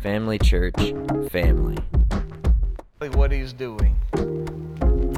[0.00, 0.94] Family Church
[1.28, 1.76] family.
[3.14, 3.96] What he's doing.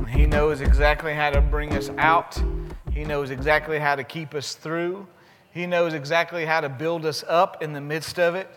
[0.09, 2.43] He knows exactly how to bring us out.
[2.91, 5.07] He knows exactly how to keep us through.
[5.53, 8.49] He knows exactly how to build us up in the midst of it.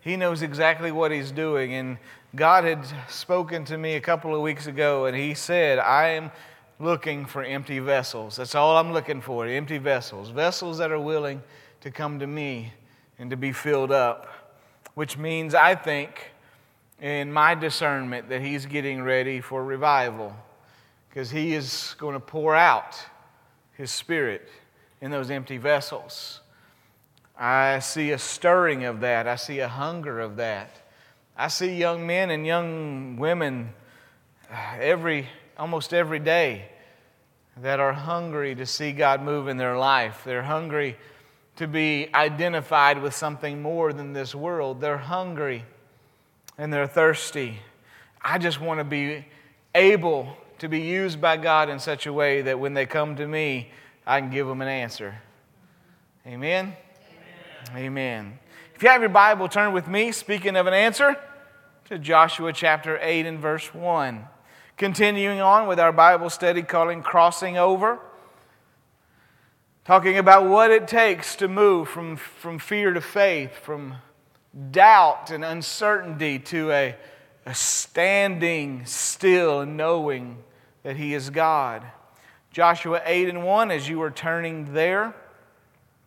[0.00, 1.74] He knows exactly what he's doing.
[1.74, 1.98] And
[2.34, 6.32] God had spoken to me a couple of weeks ago, and he said, I am
[6.80, 8.34] looking for empty vessels.
[8.34, 10.30] That's all I'm looking for empty vessels.
[10.30, 11.40] Vessels that are willing
[11.82, 12.72] to come to me
[13.18, 14.37] and to be filled up.
[14.98, 16.32] Which means, I think,
[17.00, 20.34] in my discernment, that he's getting ready for revival
[21.08, 22.98] because he is going to pour out
[23.74, 24.48] his spirit
[25.00, 26.40] in those empty vessels.
[27.38, 30.74] I see a stirring of that, I see a hunger of that.
[31.36, 33.74] I see young men and young women
[34.52, 36.70] uh, every almost every day
[37.58, 40.22] that are hungry to see God move in their life.
[40.24, 40.96] They're hungry
[41.58, 44.80] to be identified with something more than this world.
[44.80, 45.64] They're hungry
[46.56, 47.58] and they're thirsty.
[48.22, 49.24] I just want to be
[49.74, 53.26] able to be used by God in such a way that when they come to
[53.26, 53.70] me,
[54.06, 55.16] I can give them an answer.
[56.24, 56.76] Amen?
[57.72, 57.86] Amen.
[57.86, 58.38] Amen.
[58.76, 61.16] If you have your Bible, turn with me, speaking of an answer,
[61.86, 64.24] to Joshua chapter 8 and verse 1.
[64.76, 67.98] Continuing on with our Bible study calling Crossing Over
[69.88, 73.94] talking about what it takes to move from, from fear to faith, from
[74.70, 76.94] doubt and uncertainty to a,
[77.46, 80.36] a standing still and knowing
[80.82, 81.82] that He is God.
[82.50, 85.14] Joshua 8 and 1, as you are turning there.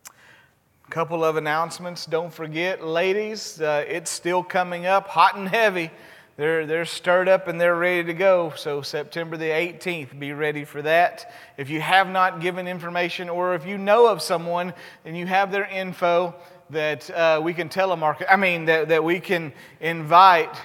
[0.07, 2.05] A couple of announcements.
[2.05, 5.89] Don't forget, ladies, uh, it's still coming up hot and heavy
[6.37, 8.53] they're, they're stirred up and they're ready to go.
[8.55, 11.31] So, September the 18th, be ready for that.
[11.57, 15.51] If you have not given information, or if you know of someone and you have
[15.51, 16.33] their info
[16.69, 20.55] that uh, we can telemarket, I mean, that, that we can invite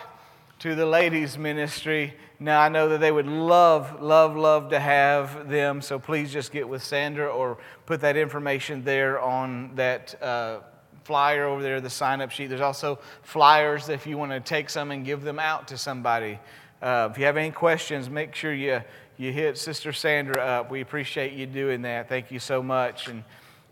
[0.61, 2.15] to the ladies' ministry.
[2.39, 5.83] Now, I know that they would love, love, love to have them.
[5.83, 10.23] So, please just get with Sandra or put that information there on that.
[10.23, 10.61] Uh,
[11.07, 12.49] flyer over there, the sign up sheet.
[12.49, 16.41] There's also flyers if you want to take some and give them out to somebody.
[16.83, 18.83] Uh, if you have any questions, make sure you,
[19.17, 20.69] you hit Sister Sandra up.
[20.69, 22.09] We appreciate you doing that.
[22.09, 23.09] Thank you so much.
[23.09, 23.23] And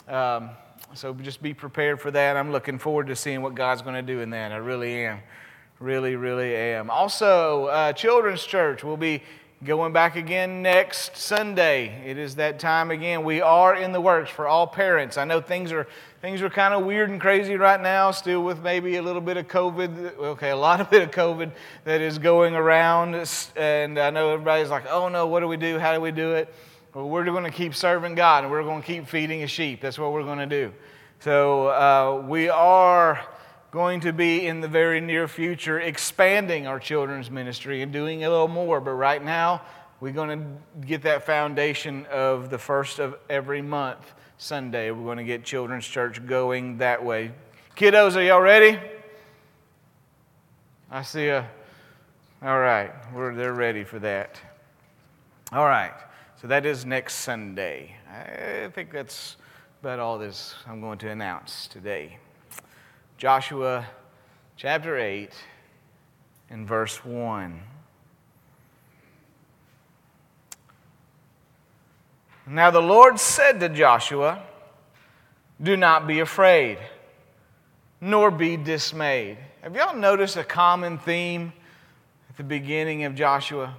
[0.08, 0.50] um,
[0.94, 2.36] so just be prepared for that.
[2.36, 4.52] I'm looking forward to seeing what God's going to do in that.
[4.52, 5.18] I really am.
[5.80, 6.88] Really, really am.
[6.88, 9.22] Also, uh, Children's Church will be
[9.64, 12.02] going back again next Sunday.
[12.06, 13.24] It is that time again.
[13.24, 15.16] We are in the works for all parents.
[15.16, 15.86] I know things are
[16.24, 19.36] things are kind of weird and crazy right now, still with maybe a little bit
[19.36, 20.16] of COVID.
[20.16, 21.50] Okay, a lot of bit of COVID
[21.84, 23.14] that is going around,
[23.56, 25.78] and I know everybody's like, "Oh no, what do we do?
[25.78, 26.48] How do we do it?"
[26.94, 29.82] Well, we're going to keep serving God, and we're going to keep feeding a sheep.
[29.82, 30.72] That's what we're going to do.
[31.20, 33.20] So uh, we are
[33.70, 38.30] going to be in the very near future expanding our children's ministry and doing a
[38.30, 38.80] little more.
[38.80, 39.60] But right now,
[40.00, 44.90] we're going to get that foundation of the first of every month, Sunday.
[44.90, 47.32] We're going to get children's church going that way.
[47.76, 48.78] Kiddos, are y'all ready?
[50.90, 51.48] I see a.
[52.42, 54.38] All right, we're, they're ready for that.
[55.50, 55.94] All right,
[56.40, 57.96] so that is next Sunday.
[58.10, 59.36] I think that's
[59.80, 62.18] about all this I'm going to announce today.
[63.16, 63.86] Joshua
[64.56, 65.30] chapter 8
[66.50, 67.60] and verse 1.
[72.46, 74.42] Now the Lord said to Joshua,
[75.62, 76.78] Do not be afraid,
[78.00, 79.38] nor be dismayed.
[79.62, 81.54] Have y'all noticed a common theme
[82.28, 83.74] at the beginning of Joshua?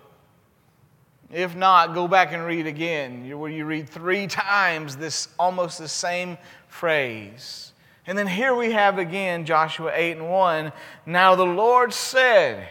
[1.31, 5.87] If not, go back and read again, where you read three times this almost the
[5.87, 6.37] same
[6.67, 7.73] phrase.
[8.07, 10.71] And then here we have again Joshua 8 and 1.
[11.05, 12.69] Now the Lord said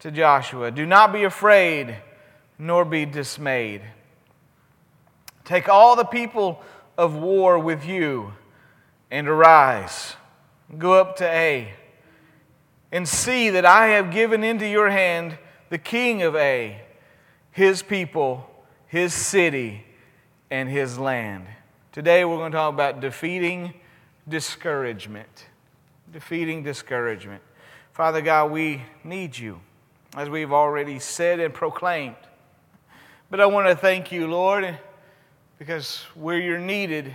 [0.00, 1.96] to Joshua, Do not be afraid,
[2.58, 3.82] nor be dismayed.
[5.44, 6.62] Take all the people
[6.96, 8.34] of war with you
[9.10, 10.16] and arise.
[10.78, 11.74] Go up to Ai
[12.90, 15.38] and see that I have given into your hand
[15.70, 16.82] the king of Ai,
[17.50, 18.48] his people,
[18.86, 19.84] his city,
[20.50, 21.46] and his land.
[21.92, 23.74] Today we're going to talk about defeating
[24.28, 25.46] discouragement.
[26.12, 27.42] Defeating discouragement.
[27.92, 29.60] Father God, we need you,
[30.14, 32.16] as we've already said and proclaimed.
[33.30, 34.78] But I want to thank you, Lord,
[35.62, 37.14] because where you're needed,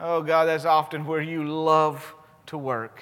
[0.00, 2.12] oh God, that's often where you love
[2.46, 3.00] to work.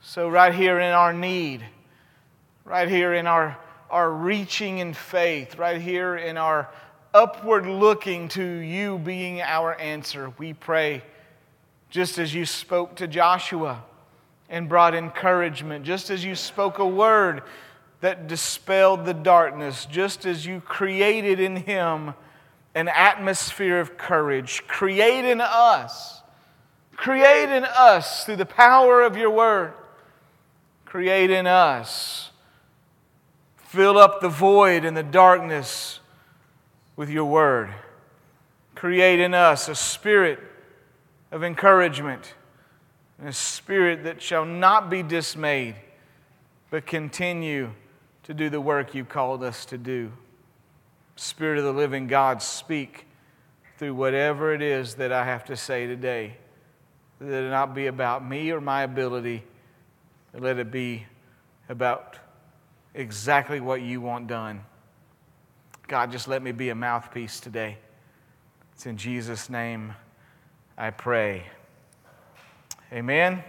[0.00, 1.64] So, right here in our need,
[2.64, 3.58] right here in our,
[3.90, 6.68] our reaching in faith, right here in our
[7.12, 11.02] upward looking to you being our answer, we pray
[11.90, 13.82] just as you spoke to Joshua
[14.48, 17.42] and brought encouragement, just as you spoke a word
[18.00, 22.14] that dispelled the darkness, just as you created in him
[22.74, 24.62] an atmosphere of courage.
[24.66, 26.22] Create in us,
[26.96, 29.72] create in us through the power of your word,
[30.84, 32.30] create in us.
[33.56, 36.00] Fill up the void and the darkness
[36.94, 37.70] with your word.
[38.74, 40.38] Create in us a spirit
[41.30, 42.34] of encouragement
[43.18, 45.76] and a spirit that shall not be dismayed,
[46.70, 47.70] but continue
[48.24, 50.12] to do the work you called us to do.
[51.22, 53.06] Spirit of the living God, speak
[53.78, 56.36] through whatever it is that I have to say today.
[57.20, 59.44] Let it not be about me or my ability,
[60.36, 61.06] let it be
[61.68, 62.18] about
[62.92, 64.62] exactly what you want done.
[65.86, 67.78] God, just let me be a mouthpiece today.
[68.74, 69.94] It's in Jesus' name
[70.76, 71.44] I pray.
[72.92, 73.44] Amen.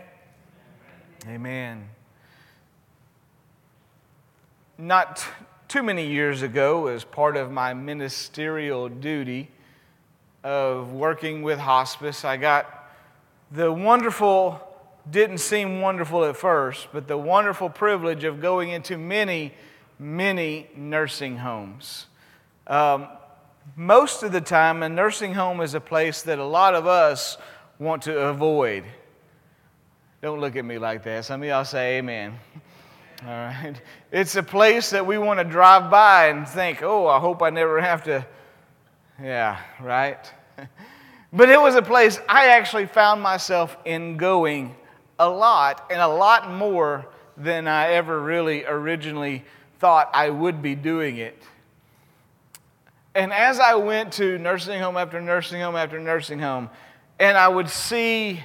[1.27, 1.89] Amen.
[4.77, 5.25] Not
[5.73, 9.49] too many years ago, as part of my ministerial duty
[10.43, 12.91] of working with hospice, I got
[13.51, 14.61] the wonderful,
[15.09, 19.51] didn't seem wonderful at first, but the wonderful privilege of going into many,
[19.97, 22.05] many nursing homes.
[22.67, 23.07] Um,
[23.75, 27.35] most of the time, a nursing home is a place that a lot of us
[27.79, 28.83] want to avoid.
[30.21, 31.25] Don't look at me like that.
[31.25, 32.37] Some of y'all say amen.
[33.25, 33.81] All right.
[34.11, 37.49] It's a place that we want to drive by and think, oh, I hope I
[37.49, 38.23] never have to.
[39.19, 40.31] Yeah, right?
[41.33, 44.75] but it was a place I actually found myself in going
[45.17, 49.43] a lot and a lot more than I ever really originally
[49.79, 51.41] thought I would be doing it.
[53.15, 56.69] And as I went to nursing home after nursing home after nursing home,
[57.19, 58.43] and I would see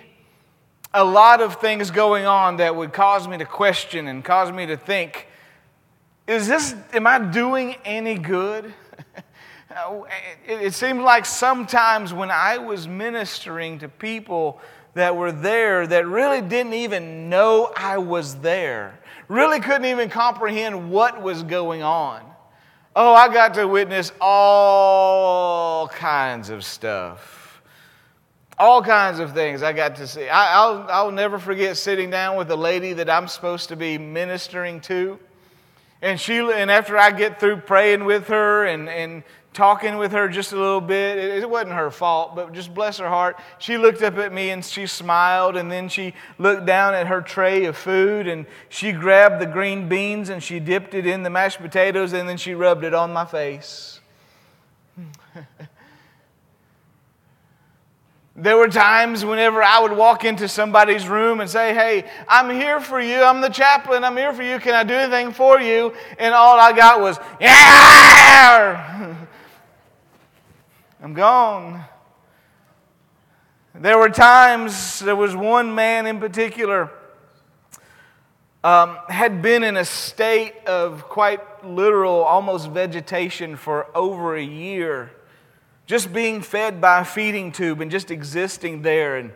[0.95, 4.67] a lot of things going on that would cause me to question and cause me
[4.67, 5.27] to think
[6.29, 8.75] is this, am I doing any good?
[10.47, 14.61] it, seems like sometimes when I was ministering to people
[14.93, 18.99] that were there that really didn't even know I was there,
[19.29, 22.23] really couldn't even comprehend what was going on.
[22.95, 27.38] Oh, I got to witness all kinds of stuff.
[28.59, 30.29] All kinds of things I got to see.
[30.29, 33.99] I, will I'll never forget sitting down with a lady that I'm supposed to be
[33.99, 35.19] ministering to.
[36.03, 39.23] And she and after I get through praying with her and, and
[39.59, 41.19] talking with her just a little bit.
[41.19, 43.41] It, it, wasn't her fault, but just bless her heart.
[43.59, 47.21] She looked up at me and she smiled, and then she looked down at her
[47.21, 51.31] tray of food and she grabbed the green beans and she dipped it in the
[51.31, 53.99] mashed potatoes and then she rubbed it on my face.
[58.41, 62.81] There were times whenever I would walk into somebody's room and say, Hey, I'm here
[62.81, 63.21] for you.
[63.21, 64.05] I'm the chaplain.
[64.05, 64.61] I'm here for you.
[64.61, 65.93] Can I do anything for you?
[66.21, 69.17] And all I got was, Yeah!
[71.03, 71.85] I'm gone.
[73.75, 76.91] There were times, there was one man in particular,
[78.63, 85.11] um, had been in a state of quite literal, almost vegetation for over a year,
[85.89, 89.17] just being fed by a feeding tube and just existing there.
[89.17, 89.33] And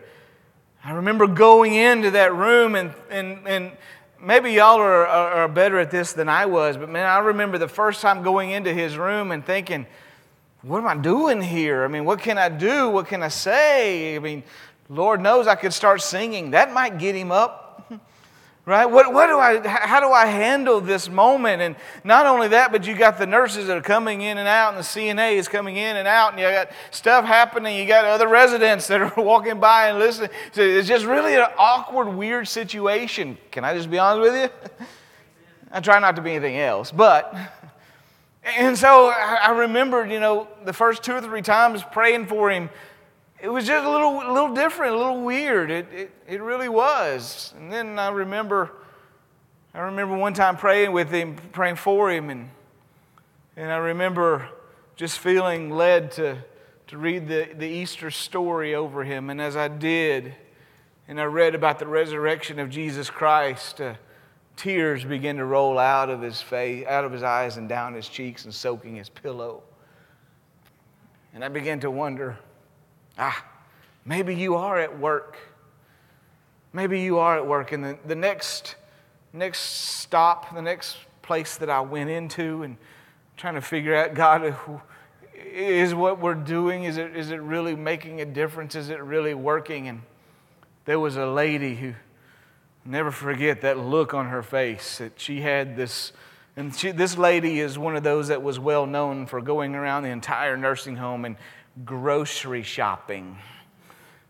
[0.85, 3.71] I remember going into that room, and, and, and
[4.21, 7.57] maybe y'all are, are, are better at this than I was, but man, I remember
[7.57, 9.87] the first time going into his room and thinking,
[10.61, 11.83] what am I doing here?
[11.83, 12.87] I mean, what can I do?
[12.87, 14.15] What can I say?
[14.15, 14.43] I mean,
[14.89, 16.51] Lord knows I could start singing.
[16.51, 17.62] That might get him up.
[18.65, 18.85] Right?
[18.85, 21.61] What, what do I, how do I handle this moment?
[21.61, 24.69] And not only that, but you got the nurses that are coming in and out,
[24.69, 27.77] and the CNA is coming in and out, and you got stuff happening.
[27.77, 30.29] You got other residents that are walking by and listening.
[30.53, 33.37] So it's just really an awkward, weird situation.
[33.51, 34.85] Can I just be honest with you?
[35.71, 37.35] I try not to be anything else, but
[38.43, 42.69] and so I remembered, you know, the first two or three times praying for him,
[43.43, 45.69] it was just a little, little different, a little weird.
[45.69, 47.53] It, it, it really was.
[47.57, 48.71] And then I remember,
[49.73, 52.49] I remember one time praying with him, praying for him, and,
[53.57, 54.47] and I remember
[54.95, 56.37] just feeling led to,
[56.87, 59.29] to read the, the Easter story over him.
[59.29, 60.33] And as I did,
[61.09, 63.95] and I read about the resurrection of Jesus Christ, uh,
[64.55, 68.07] tears began to roll out of his face, out of his eyes and down his
[68.07, 69.63] cheeks and soaking his pillow.
[71.33, 72.37] And I began to wonder,
[73.17, 73.45] ah,
[74.05, 75.37] maybe you are at work.
[76.71, 77.71] Maybe you are at work.
[77.71, 78.75] And the, the next,
[79.31, 82.77] next stop, the next place that I went into and
[83.37, 84.55] trying to figure out, God,
[85.53, 88.75] is what we're doing, is it, is it really making a difference?
[88.75, 89.87] Is it really working?
[89.87, 90.01] And
[90.85, 91.93] there was a lady who,
[92.85, 96.11] never forget that look on her face that she had this.
[96.55, 100.03] And she, this lady is one of those that was well known for going around
[100.03, 101.35] the entire nursing home and
[101.85, 103.37] grocery shopping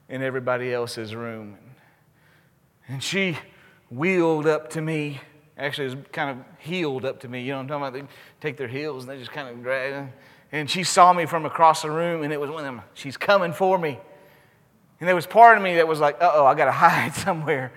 [0.09, 1.57] in everybody else's room.
[2.87, 3.37] And she
[3.89, 5.21] wheeled up to me.
[5.57, 7.41] Actually, it was kind of heeled up to me.
[7.41, 7.93] You know what I'm talking about?
[7.93, 10.09] They take their heels and they just kind of drag.
[10.51, 12.81] And she saw me from across the room, and it was one of them.
[12.93, 13.99] She's coming for me.
[14.99, 17.13] And there was part of me that was like, uh oh, I got to hide
[17.13, 17.71] somewhere.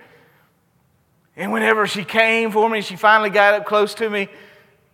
[1.35, 4.27] And whenever she came for me, she finally got up close to me.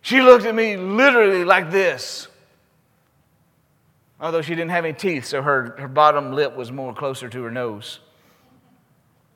[0.02, 2.28] She looked at me literally like this.
[4.24, 7.42] Although she didn't have any teeth, so her, her bottom lip was more closer to
[7.42, 8.00] her nose.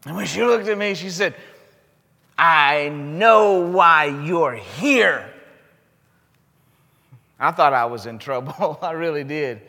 [0.07, 1.35] And when she looked at me, she said,
[2.39, 5.29] I know why you're here.
[7.39, 8.79] I thought I was in trouble.
[8.83, 9.61] I really did.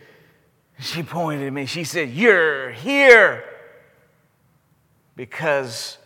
[0.79, 1.65] She pointed at me.
[1.65, 3.43] She said, You're here
[5.17, 5.97] because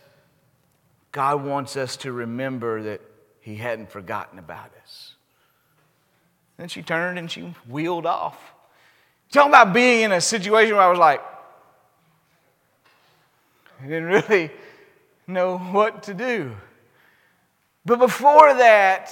[1.12, 3.00] God wants us to remember that
[3.38, 5.14] He hadn't forgotten about us.
[6.56, 8.53] Then she turned and she wheeled off.
[9.34, 11.20] Talking about being in a situation where I was like,
[13.82, 14.52] I didn't really
[15.26, 16.54] know what to do.
[17.84, 19.10] But before that,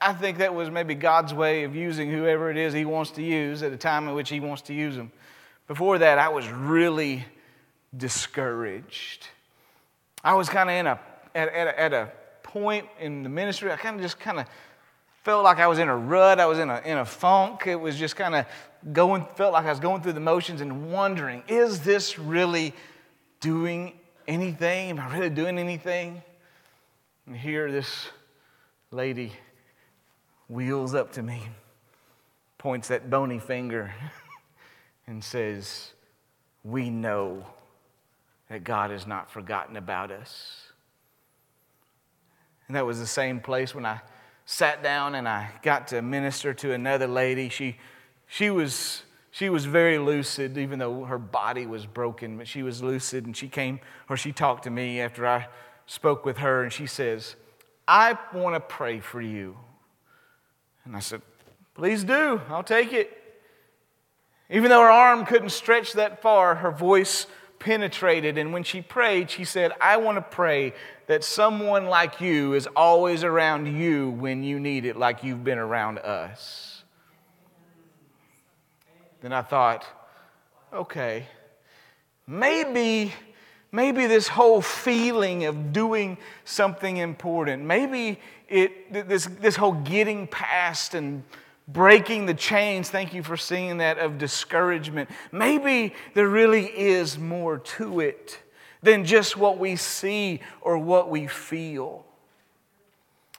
[0.00, 3.24] I think that was maybe God's way of using whoever it is He wants to
[3.24, 5.10] use at a time in which He wants to use them.
[5.66, 7.24] Before that, I was really
[7.96, 9.26] discouraged.
[10.22, 11.00] I was kind of in a
[11.34, 12.12] at, at, a, at a
[12.44, 13.72] point in the ministry.
[13.72, 14.46] I kind of just kind of
[15.24, 16.38] felt like I was in a rut.
[16.38, 17.66] I was in a in a funk.
[17.66, 18.46] It was just kind of
[18.92, 19.26] going.
[19.36, 22.74] Felt like I was going through the motions and wondering, is this really
[23.40, 23.92] doing
[24.26, 24.90] anything?
[24.90, 26.22] Am I really doing anything?
[27.26, 28.08] And here, this
[28.90, 29.32] lady
[30.48, 31.42] wheels up to me,
[32.58, 33.92] points that bony finger,
[35.06, 35.92] and says,
[36.62, 37.44] We know
[38.48, 40.62] that God has not forgotten about us.
[42.68, 44.00] And that was the same place when I
[44.44, 47.48] sat down and I got to minister to another lady.
[47.48, 47.76] She,
[48.26, 52.82] she, was, she was very lucid, even though her body was broken, but she was
[52.82, 53.26] lucid.
[53.26, 55.48] And she came, or she talked to me after I
[55.86, 57.36] spoke with her, and she says,
[57.86, 59.56] I want to pray for you.
[60.84, 61.22] And I said,
[61.74, 63.22] Please do, I'll take it.
[64.48, 67.26] Even though her arm couldn't stretch that far, her voice
[67.58, 68.38] penetrated.
[68.38, 70.72] And when she prayed, she said, I want to pray
[71.06, 75.58] that someone like you is always around you when you need it, like you've been
[75.58, 76.75] around us.
[79.20, 79.84] Then I thought,
[80.72, 81.26] okay,
[82.26, 83.12] maybe
[83.72, 88.18] maybe this whole feeling of doing something important, maybe
[88.48, 91.22] it, this, this whole getting past and
[91.68, 97.58] breaking the chains, thank you for seeing that, of discouragement, maybe there really is more
[97.58, 98.38] to it
[98.82, 102.04] than just what we see or what we feel.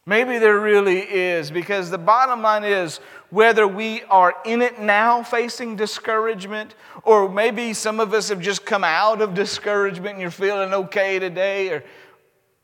[0.05, 5.21] Maybe there really is, because the bottom line is whether we are in it now
[5.23, 10.31] facing discouragement, or maybe some of us have just come out of discouragement and you're
[10.31, 11.83] feeling okay today, or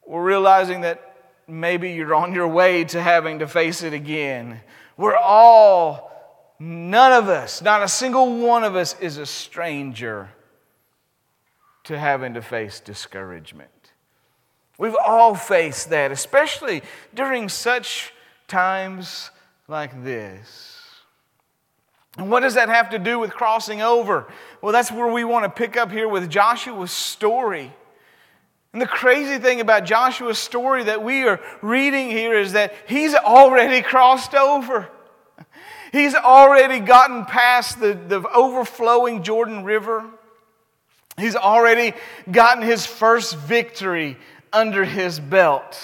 [0.08, 1.16] we're realizing that
[1.48, 4.62] maybe you're on your way to having to face it again.
[4.96, 6.12] We're all,
[6.60, 10.30] none of us, not a single one of us is a stranger
[11.86, 13.70] to having to face discouragement.
[14.78, 18.14] We've all faced that, especially during such
[18.48, 19.30] times
[19.74, 20.80] like this.
[22.20, 24.32] And what does that have to do with crossing over?
[24.62, 27.74] Well, that's where we want to pick up here with Joshua's story.
[28.72, 33.16] And the crazy thing about Joshua's story that we are reading here is that he's
[33.16, 34.90] already crossed over.
[35.92, 40.06] He's already gotten past the, the overflowing Jordan River.
[41.18, 41.96] He's already
[42.32, 44.18] gotten his first victory
[44.52, 45.80] under his belt.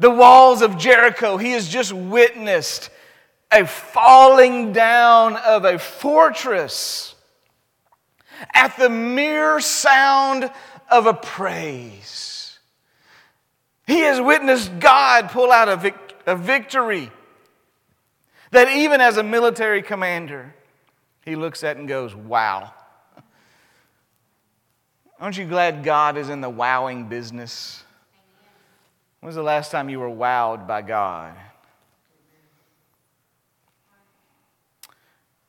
[0.00, 2.90] The walls of Jericho, he has just witnessed
[3.54, 7.14] a falling down of a fortress
[8.52, 10.50] at the mere sound
[10.90, 12.58] of a praise.
[13.86, 17.10] He has witnessed God pull out a, vic- a victory
[18.50, 20.54] that even as a military commander,
[21.24, 22.72] he looks at and goes, Wow.
[25.18, 27.84] Aren't you glad God is in the wowing business?
[29.20, 31.34] When was the last time you were wowed by God?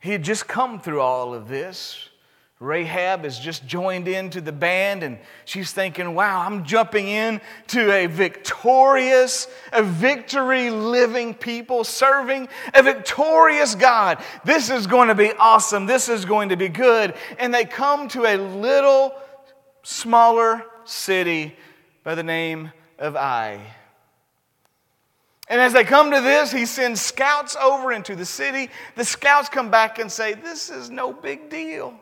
[0.03, 2.09] He had just come through all of this.
[2.59, 7.89] Rahab has just joined into the band and she's thinking, wow, I'm jumping in to
[7.89, 14.21] a victorious, a victory living people serving a victorious God.
[14.43, 15.85] This is going to be awesome.
[15.85, 17.13] This is going to be good.
[17.39, 19.13] And they come to a little
[19.83, 21.55] smaller city
[22.03, 23.61] by the name of Ai.
[25.49, 28.69] And as they come to this, he sends scouts over into the city.
[28.95, 31.93] The scouts come back and say, This is no big deal.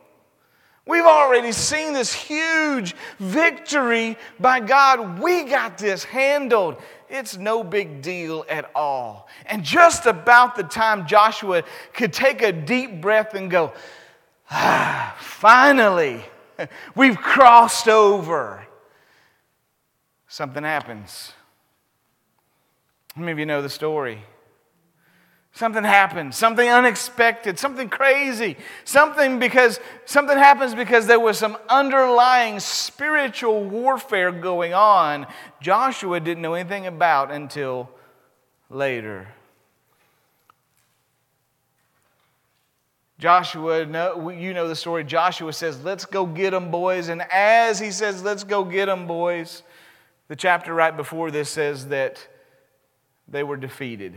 [0.84, 5.20] We've already seen this huge victory by God.
[5.20, 6.76] We got this handled.
[7.08, 9.28] It's no big deal at all.
[9.46, 13.72] And just about the time Joshua could take a deep breath and go,
[14.50, 16.24] ah, finally,
[16.96, 18.66] we've crossed over,
[20.26, 21.32] something happens.
[23.14, 24.22] How many of you know the story?
[25.54, 32.58] Something happens, something unexpected, something crazy, something because something happens because there was some underlying
[32.58, 35.26] spiritual warfare going on
[35.60, 37.90] Joshua didn't know anything about until
[38.70, 39.28] later.
[43.18, 45.04] Joshua, you know the story.
[45.04, 47.08] Joshua says, Let's go get them, boys.
[47.08, 49.62] And as he says, Let's go get them, boys,
[50.26, 52.26] the chapter right before this says that
[53.28, 54.14] they were defeated.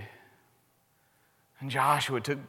[1.59, 2.39] And Joshua took,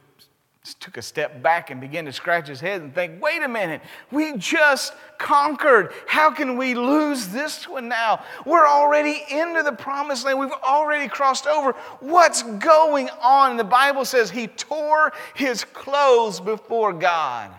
[0.79, 3.81] took a step back and began to scratch his head and think, wait a minute,
[4.11, 5.93] we just conquered.
[6.07, 8.23] How can we lose this one now?
[8.45, 10.39] We're already into the promised land.
[10.39, 11.71] We've already crossed over.
[11.99, 13.51] What's going on?
[13.51, 17.51] And the Bible says he tore his clothes before God.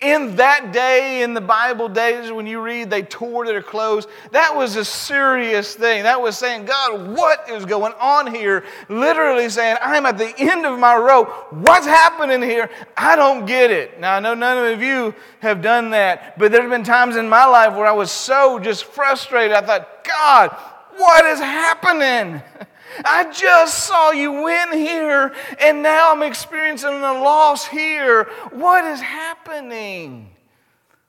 [0.00, 4.54] In that day, in the Bible days, when you read they tore their clothes, that
[4.54, 6.02] was a serious thing.
[6.02, 8.64] That was saying, God, what is going on here?
[8.88, 11.52] Literally saying, I'm at the end of my rope.
[11.52, 12.68] What's happening here?
[12.96, 14.00] I don't get it.
[14.00, 17.28] Now, I know none of you have done that, but there have been times in
[17.28, 19.52] my life where I was so just frustrated.
[19.52, 20.50] I thought, God,
[20.96, 22.42] what is happening?
[23.04, 28.24] I just saw you win here, and now I'm experiencing a loss here.
[28.50, 30.30] What is happening?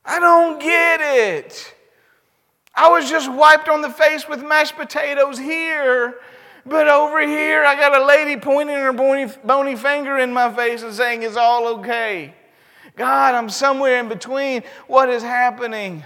[0.05, 1.75] I don't get it.
[2.73, 6.15] I was just wiped on the face with mashed potatoes here,
[6.65, 10.83] but over here I got a lady pointing her bony, bony finger in my face
[10.83, 12.35] and saying it's all okay.
[12.95, 14.63] God, I'm somewhere in between.
[14.87, 16.03] What is happening?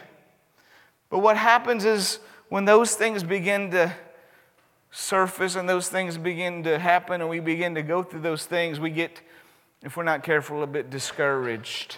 [1.09, 3.93] But what happens is when those things begin to
[4.91, 8.79] surface and those things begin to happen and we begin to go through those things,
[8.79, 9.21] we get,
[9.81, 11.97] if we're not careful, a bit discouraged.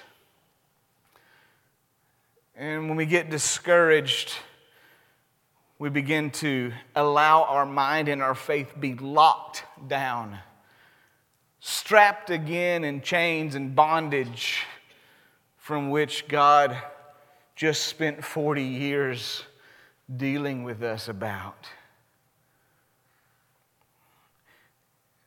[2.56, 4.34] And when we get discouraged,
[5.80, 10.38] we begin to allow our mind and our faith be locked down,
[11.60, 14.66] strapped again in chains and bondage
[15.58, 16.78] from which God
[17.56, 19.44] just spent 40 years
[20.16, 21.68] dealing with us about.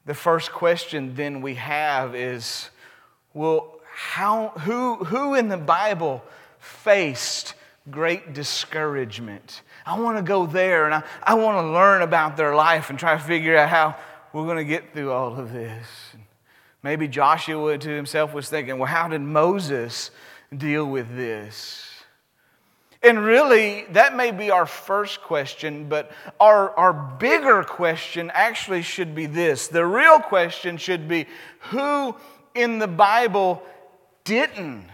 [0.06, 2.70] The first question then we have is
[3.36, 6.22] well, how, who, who in the Bible
[6.58, 7.52] faced
[7.90, 9.60] great discouragement?
[9.84, 12.98] I want to go there and I, I want to learn about their life and
[12.98, 13.96] try to figure out how
[14.32, 15.86] we're going to get through all of this.
[16.82, 20.10] Maybe Joshua to himself was thinking, well, how did Moses
[20.56, 21.85] deal with this?
[23.06, 29.14] And really, that may be our first question, but our, our bigger question actually should
[29.14, 29.68] be this.
[29.68, 31.26] The real question should be
[31.70, 32.16] who
[32.56, 33.62] in the Bible
[34.24, 34.88] didn't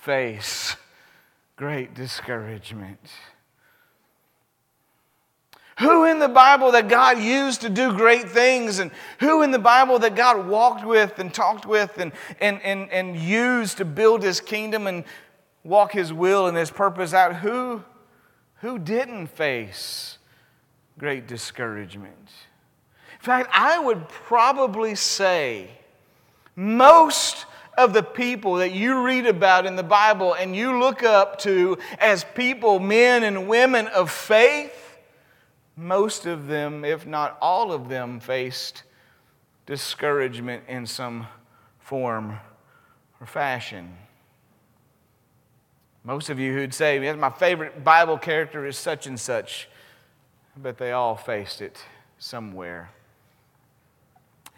[0.00, 0.76] face
[1.56, 3.00] great discouragement?
[5.80, 9.58] Who in the Bible that God used to do great things, and who in the
[9.58, 14.22] Bible that God walked with and talked with and, and, and, and used to build
[14.22, 15.04] his kingdom and
[15.68, 17.84] walk his will and his purpose out, who,
[18.60, 20.18] who didn't face
[20.98, 22.14] great discouragement?
[23.12, 25.68] In fact, I would probably say
[26.56, 27.44] most
[27.76, 31.76] of the people that you read about in the Bible and you look up to
[31.98, 34.98] as people, men and women of faith,
[35.76, 38.84] most of them, if not all of them, faced
[39.66, 41.26] discouragement in some
[41.78, 42.38] form
[43.20, 43.96] or fashion.
[46.08, 49.68] Most of you who'd say, my favorite Bible character is such and such,
[50.56, 51.84] but they all faced it
[52.18, 52.88] somewhere.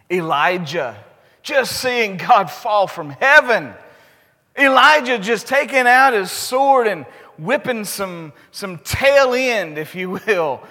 [0.08, 0.96] Elijah,
[1.42, 3.74] just seeing God fall from heaven.
[4.56, 7.04] Elijah just taking out his sword and
[7.36, 10.62] whipping some, some tail end, if you will,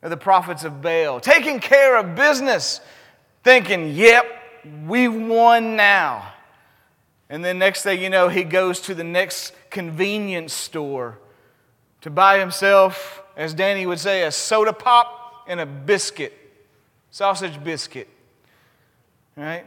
[0.00, 2.80] of the prophets of Baal, taking care of business,
[3.42, 4.26] thinking, yep,
[4.86, 6.34] we've won now.
[7.28, 11.18] And then next thing you know, he goes to the next convenience store
[12.02, 16.32] to buy himself, as Danny would say, a soda pop and a biscuit,
[17.10, 18.08] sausage biscuit.
[19.36, 19.64] Right?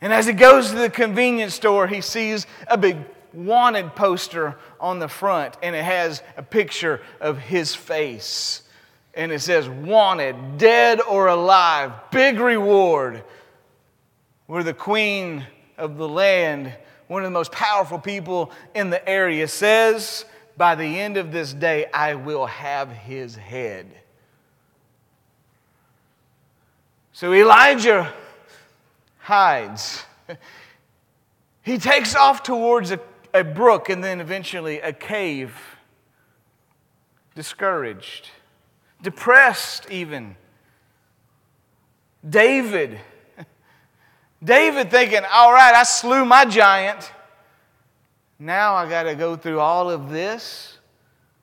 [0.00, 2.96] And as he goes to the convenience store, he sees a big
[3.32, 8.62] wanted poster on the front, and it has a picture of his face.
[9.14, 13.22] And it says, Wanted, dead or alive, big reward.
[14.48, 15.46] We're the queen
[15.82, 16.72] of the land,
[17.08, 20.24] one of the most powerful people in the area, says,
[20.56, 23.86] By the end of this day, I will have his head.
[27.12, 28.12] So Elijah
[29.18, 30.04] hides.
[31.64, 32.98] He takes off towards a,
[33.32, 35.54] a brook and then eventually a cave,
[37.36, 38.30] discouraged,
[39.00, 40.34] depressed, even.
[42.28, 42.98] David,
[44.42, 47.12] David thinking, all right, I slew my giant.
[48.38, 50.78] Now I got to go through all of this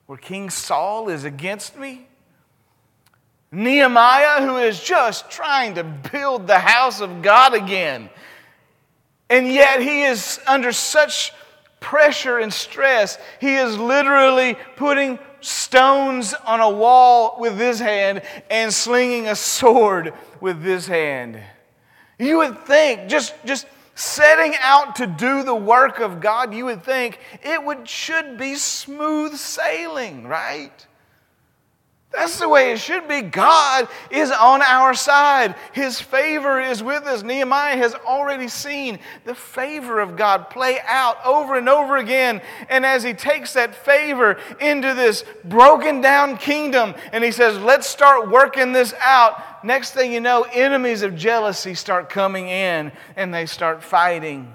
[0.05, 2.07] where King Saul is against me.
[3.51, 8.09] Nehemiah, who is just trying to build the house of God again.
[9.29, 11.31] And yet he is under such
[11.79, 18.73] pressure and stress, he is literally putting stones on a wall with his hand and
[18.73, 21.41] slinging a sword with his hand.
[22.19, 26.83] You would think, just, just setting out to do the work of God, you would
[26.83, 30.85] think it would, should be smooth sailing, right?
[32.11, 33.21] That's the way it should be.
[33.21, 35.53] God is on our side.
[35.73, 37.21] His favor is with us.
[37.21, 42.41] Nehemiah has already seen the favor of God play out over and over again.
[42.67, 47.85] And as he takes that favor into this broken down kingdom and he says, let's
[47.85, 53.33] start working this out, next thing you know, enemies of jealousy start coming in and
[53.33, 54.53] they start fighting.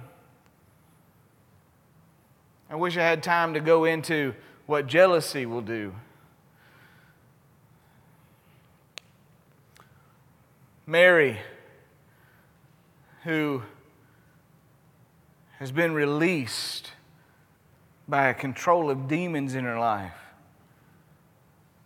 [2.71, 4.35] I wish I had time to go into
[4.67, 5.95] what jealousy will do.
[10.87, 11.39] Mary,
[13.25, 13.63] who
[15.59, 16.93] has been released
[18.07, 20.13] by a control of demons in her life,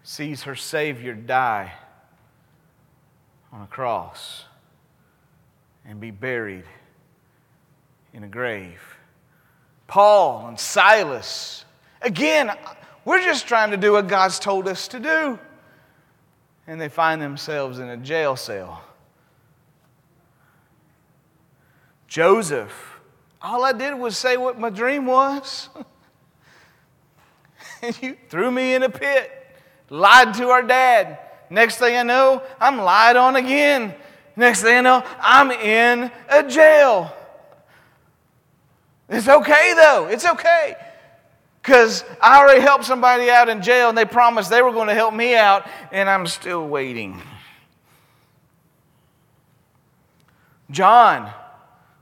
[0.02, 1.72] sees her Savior die
[3.52, 4.44] on a cross
[5.84, 6.64] and be buried
[8.12, 8.80] in a grave.
[9.86, 11.64] Paul and Silas,
[12.02, 12.50] again,
[13.04, 15.38] we're just trying to do what God's told us to do.
[16.66, 18.84] And they find themselves in a jail cell.
[22.06, 23.00] Joseph,
[23.40, 25.70] all I did was say what my dream was.
[27.82, 29.30] and you threw me in a pit,
[29.88, 31.18] lied to our dad.
[31.50, 33.94] Next thing I know, I'm lied on again.
[34.36, 37.12] Next thing I know, I'm in a jail.
[39.08, 40.76] It's okay though, it's okay.
[41.62, 44.94] Because I already helped somebody out in jail and they promised they were going to
[44.94, 47.20] help me out, and I'm still waiting.
[50.70, 51.30] John,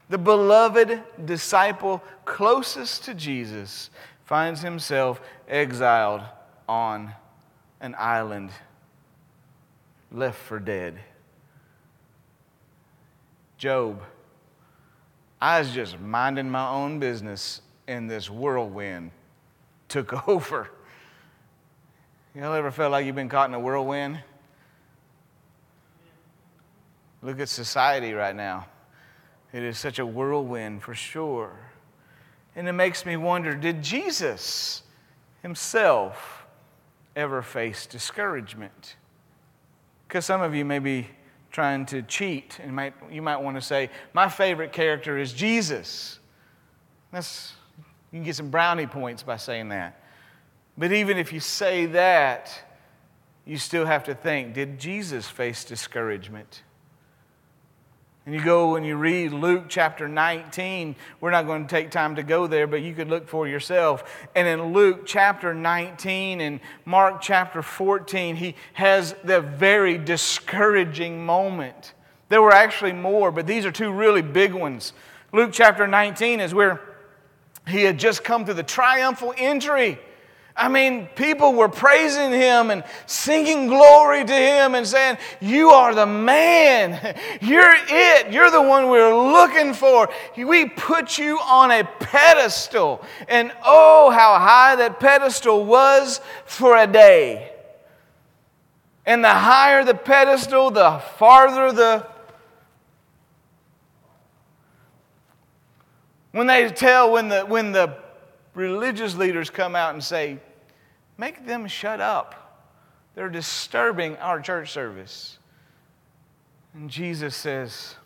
[0.09, 3.91] the beloved disciple closest to Jesus,
[4.25, 6.23] finds himself exiled
[6.69, 7.13] on
[7.81, 8.51] an island,
[10.11, 10.99] left for dead.
[13.59, 14.03] Job,
[15.41, 19.11] I was just minding my own business, and this whirlwind
[19.89, 20.71] took over.
[22.35, 24.21] Y'all ever felt like you've been caught in a whirlwind?
[27.23, 28.67] Look at society right now.
[29.53, 31.53] It is such a whirlwind for sure.
[32.55, 34.83] And it makes me wonder did Jesus
[35.43, 36.47] himself
[37.15, 38.97] ever face discouragement?
[40.17, 41.09] Because some of you may be
[41.53, 46.21] trying to cheat, and might, you might want to say, My favorite character is Jesus.
[47.13, 47.53] That's,
[48.11, 50.01] you can get some brownie points by saying that.
[50.79, 52.51] But even if you say that,
[53.45, 56.63] you still have to think did Jesus face discouragement?
[58.27, 60.97] And you go and you read Luke chapter 19.
[61.21, 64.27] We're not going to take time to go there, but you could look for yourself.
[64.35, 71.95] And in Luke chapter 19 and Mark chapter 14, he has the very discouraging moment.
[72.29, 74.93] There were actually more, but these are two really big ones.
[75.33, 76.81] Luke chapter 19 is where
[77.69, 80.01] he had just come to the triumphal entry
[80.59, 85.95] I mean, people were praising him and singing glory to him and saying, You are
[85.95, 87.15] the man.
[87.43, 88.33] You're it.
[88.33, 90.09] You're the one we're looking for.
[90.35, 93.05] We put you on a pedestal.
[93.29, 97.53] And oh, how high that pedestal was for a day.
[99.05, 102.07] And the higher the pedestal, the farther the.
[106.33, 107.99] When they tell, when the, when the
[108.55, 110.39] religious leaders come out and say,
[111.19, 112.69] make them shut up,
[113.15, 115.39] they're disturbing our church service.
[116.75, 117.97] And Jesus says,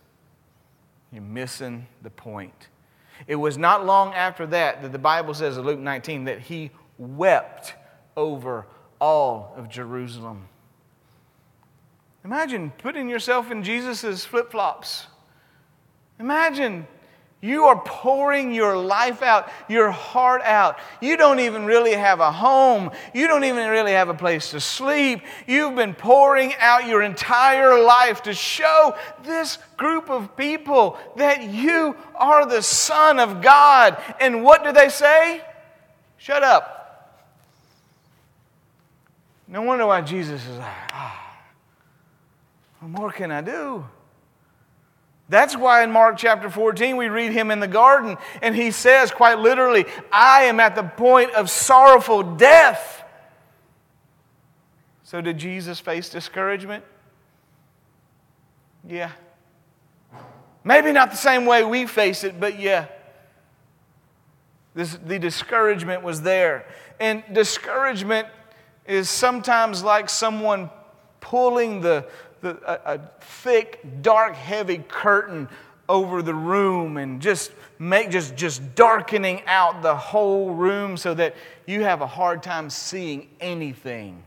[1.12, 2.68] You're missing the point.
[3.26, 6.70] It was not long after that that the Bible says in Luke 19 that he
[6.98, 7.74] wept
[8.16, 8.66] over
[9.00, 10.48] all of Jerusalem.
[12.24, 15.06] Imagine putting yourself in Jesus' flip flops.
[16.18, 16.86] Imagine
[17.42, 20.78] you are pouring your life out, your heart out.
[21.00, 22.90] You don't even really have a home.
[23.14, 25.22] You don't even really have a place to sleep.
[25.46, 31.96] You've been pouring out your entire life to show this group of people that you
[32.14, 33.96] are the Son of God.
[34.20, 35.42] And what do they say?
[36.18, 36.76] Shut up.
[39.48, 41.42] No wonder why Jesus is like, ah,
[42.80, 43.86] what more can I do?
[45.30, 49.12] That's why in Mark chapter 14 we read him in the garden and he says
[49.12, 53.04] quite literally, I am at the point of sorrowful death.
[55.04, 56.82] So did Jesus face discouragement?
[58.84, 59.12] Yeah.
[60.64, 62.86] Maybe not the same way we face it, but yeah.
[64.74, 66.66] This, the discouragement was there.
[66.98, 68.26] And discouragement
[68.84, 70.70] is sometimes like someone
[71.20, 72.06] pulling the,
[72.40, 75.48] the, a, a thick, dark, heavy curtain
[75.88, 81.34] over the room and just make just just darkening out the whole room so that
[81.66, 84.22] you have a hard time seeing anything.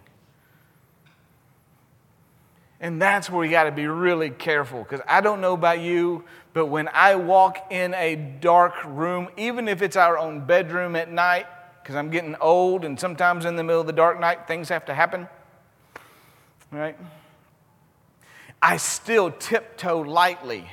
[2.81, 6.25] And that's where you got to be really careful because I don't know about you,
[6.51, 11.09] but when I walk in a dark room, even if it's our own bedroom at
[11.09, 11.47] night,
[11.81, 14.83] because I'm getting old and sometimes in the middle of the dark night things have
[14.87, 15.29] to happen,
[16.71, 16.97] right?
[18.63, 20.65] I still tiptoe lightly.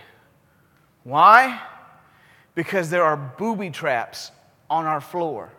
[1.02, 1.60] Why?
[2.54, 4.30] Because there are booby traps
[4.70, 5.50] on our floor.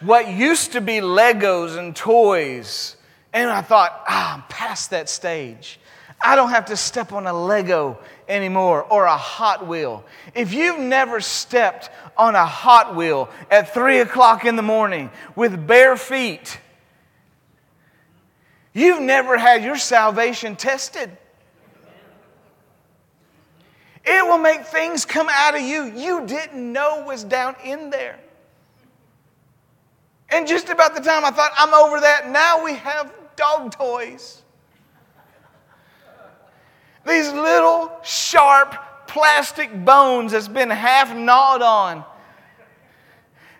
[0.00, 2.96] What used to be Legos and toys,
[3.34, 5.78] and I thought, ah, I'm past that stage.
[6.18, 10.02] I don't have to step on a Lego anymore or a Hot Wheel.
[10.34, 15.66] If you've never stepped on a Hot Wheel at three o'clock in the morning with
[15.66, 16.58] bare feet,
[18.72, 21.10] You've never had your salvation tested.
[24.04, 28.18] It will make things come out of you you didn't know was down in there.
[30.30, 34.42] And just about the time I thought, I'm over that, now we have dog toys.
[37.06, 38.74] These little sharp
[39.06, 42.04] plastic bones that's been half gnawed on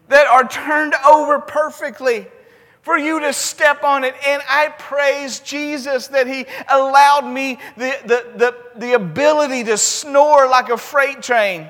[0.08, 2.26] that are turned over perfectly
[2.82, 4.14] for you to step on it.
[4.26, 10.48] And I praise Jesus that He allowed me the, the, the, the ability to snore
[10.48, 11.68] like a freight train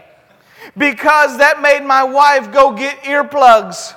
[0.76, 3.94] because that made my wife go get earplugs.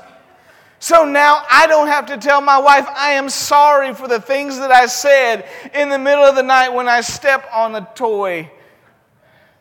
[0.80, 4.60] So now I don't have to tell my wife I am sorry for the things
[4.60, 8.51] that I said in the middle of the night when I step on a toy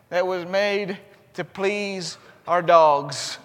[0.09, 0.97] that was made
[1.33, 3.39] to please our dogs.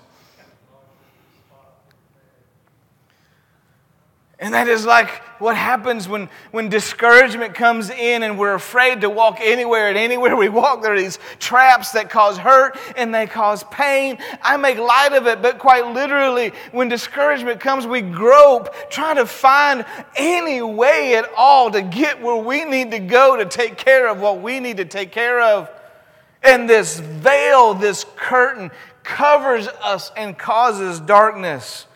[4.41, 9.11] And that is like what happens when, when discouragement comes in and we're afraid to
[9.11, 9.91] walk anywhere.
[9.91, 14.17] And anywhere we walk, there are these traps that cause hurt and they cause pain.
[14.41, 19.27] I make light of it, but quite literally, when discouragement comes, we grope, trying to
[19.27, 19.85] find
[20.17, 24.21] any way at all to get where we need to go to take care of
[24.21, 25.71] what we need to take care of.
[26.43, 28.71] And this veil, this curtain,
[29.03, 31.87] covers us and causes darkness.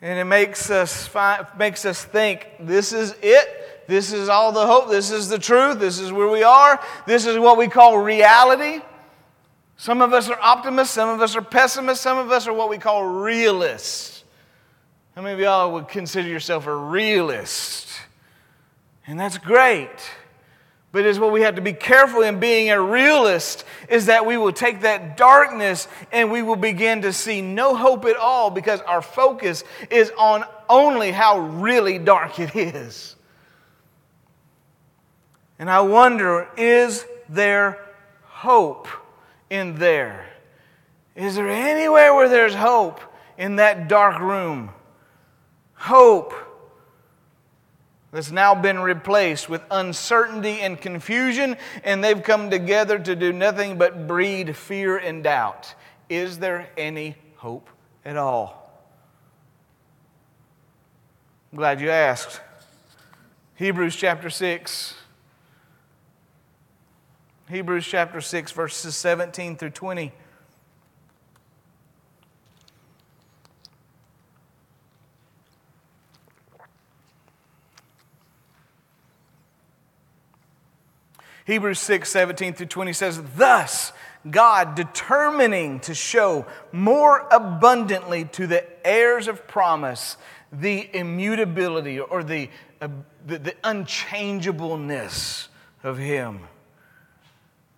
[0.00, 1.10] And it makes us,
[1.58, 3.86] makes us think this is it.
[3.88, 4.90] This is all the hope.
[4.90, 5.80] This is the truth.
[5.80, 6.80] This is where we are.
[7.06, 8.80] This is what we call reality.
[9.76, 10.94] Some of us are optimists.
[10.94, 12.02] Some of us are pessimists.
[12.02, 14.24] Some of us are what we call realists.
[15.14, 17.88] How many of y'all would consider yourself a realist?
[19.06, 19.88] And that's great.
[20.90, 24.38] But is what we have to be careful in being a realist is that we
[24.38, 28.80] will take that darkness and we will begin to see no hope at all because
[28.82, 33.16] our focus is on only how really dark it is.
[35.58, 37.84] And I wonder is there
[38.24, 38.88] hope
[39.50, 40.26] in there?
[41.14, 43.00] Is there anywhere where there's hope
[43.36, 44.70] in that dark room?
[45.74, 46.32] Hope
[48.18, 53.78] that's now been replaced with uncertainty and confusion, and they've come together to do nothing
[53.78, 55.72] but breed fear and doubt.
[56.08, 57.70] Is there any hope
[58.04, 58.72] at all?
[61.52, 62.40] I'm glad you asked.
[63.54, 64.94] Hebrews chapter 6.
[67.48, 70.12] Hebrews chapter 6, verses 17 through 20.
[81.48, 83.94] Hebrews 6, 17 through 20 says, Thus,
[84.30, 90.18] God determining to show more abundantly to the heirs of promise
[90.52, 92.50] the immutability or the,
[92.82, 92.88] uh,
[93.26, 95.48] the, the unchangeableness
[95.82, 96.40] of Him,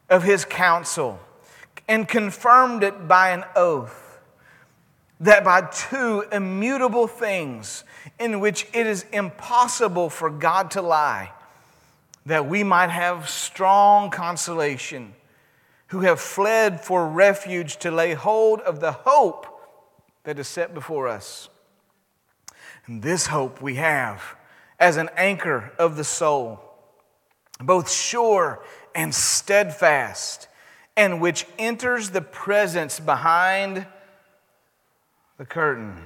[0.08, 1.20] of His counsel,
[1.86, 4.18] and confirmed it by an oath
[5.20, 7.84] that by two immutable things
[8.18, 11.30] in which it is impossible for God to lie,
[12.26, 15.14] that we might have strong consolation,
[15.88, 19.46] who have fled for refuge to lay hold of the hope
[20.24, 21.48] that is set before us.
[22.86, 24.36] And this hope we have
[24.78, 26.60] as an anchor of the soul,
[27.60, 28.62] both sure
[28.94, 30.48] and steadfast,
[30.96, 33.86] and which enters the presence behind
[35.38, 35.96] the curtain,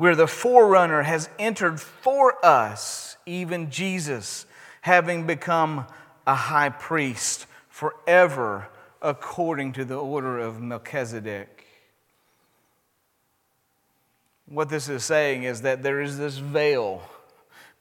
[0.00, 4.46] where the forerunner has entered for us even Jesus,
[4.80, 5.84] having become
[6.26, 8.66] a high priest forever
[9.02, 11.66] according to the order of Melchizedek.
[14.46, 17.02] What this is saying is that there is this veil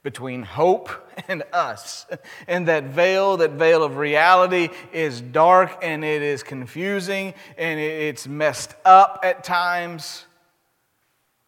[0.04, 0.90] between hope
[1.30, 2.06] and us.
[2.50, 8.28] And that veil, that veil of reality, is dark and it is confusing and it's
[8.28, 10.26] messed up at times.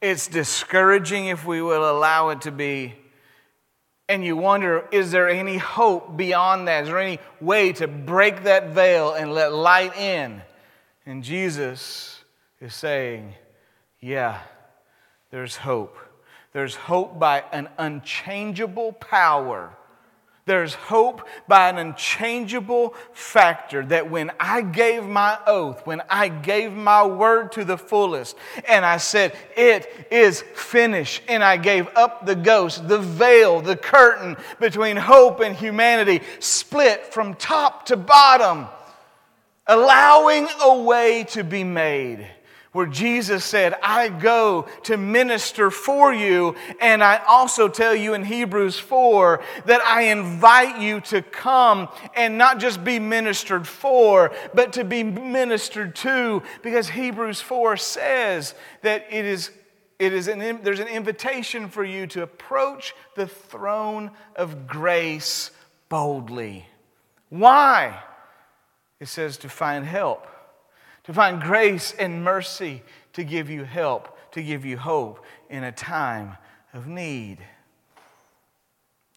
[0.01, 2.95] It's discouraging if we will allow it to be
[4.11, 6.83] and you wonder, is there any hope beyond that?
[6.83, 10.41] Is there any way to break that veil and let light in?
[11.05, 12.21] And Jesus
[12.59, 13.35] is saying,
[14.01, 14.41] yeah,
[15.29, 15.95] there's hope.
[16.51, 19.77] There's hope by an unchangeable power
[20.45, 26.73] there's hope by an unchangeable factor that when I gave my oath, when I gave
[26.73, 28.35] my word to the fullest,
[28.67, 33.77] and I said, It is finished, and I gave up the ghost, the veil, the
[33.77, 38.67] curtain between hope and humanity split from top to bottom,
[39.67, 42.27] allowing a way to be made
[42.71, 46.55] where Jesus said, I go to minister for you.
[46.79, 52.37] And I also tell you in Hebrews 4 that I invite you to come and
[52.37, 59.05] not just be ministered for, but to be ministered to, because Hebrews 4 says that
[59.09, 59.51] it is.
[59.99, 65.51] It is an, there's an invitation for you to approach the throne of grace
[65.89, 66.65] boldly.
[67.29, 68.01] Why?
[68.99, 70.25] It says to find help
[71.11, 75.71] to find grace and mercy to give you help, to give you hope in a
[75.71, 76.37] time
[76.73, 77.37] of need.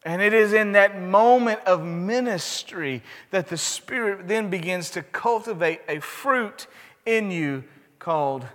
[0.03, 5.79] And it is in that moment of ministry that the Spirit then begins to cultivate
[5.87, 6.67] a fruit
[7.05, 7.63] in you
[7.97, 8.45] called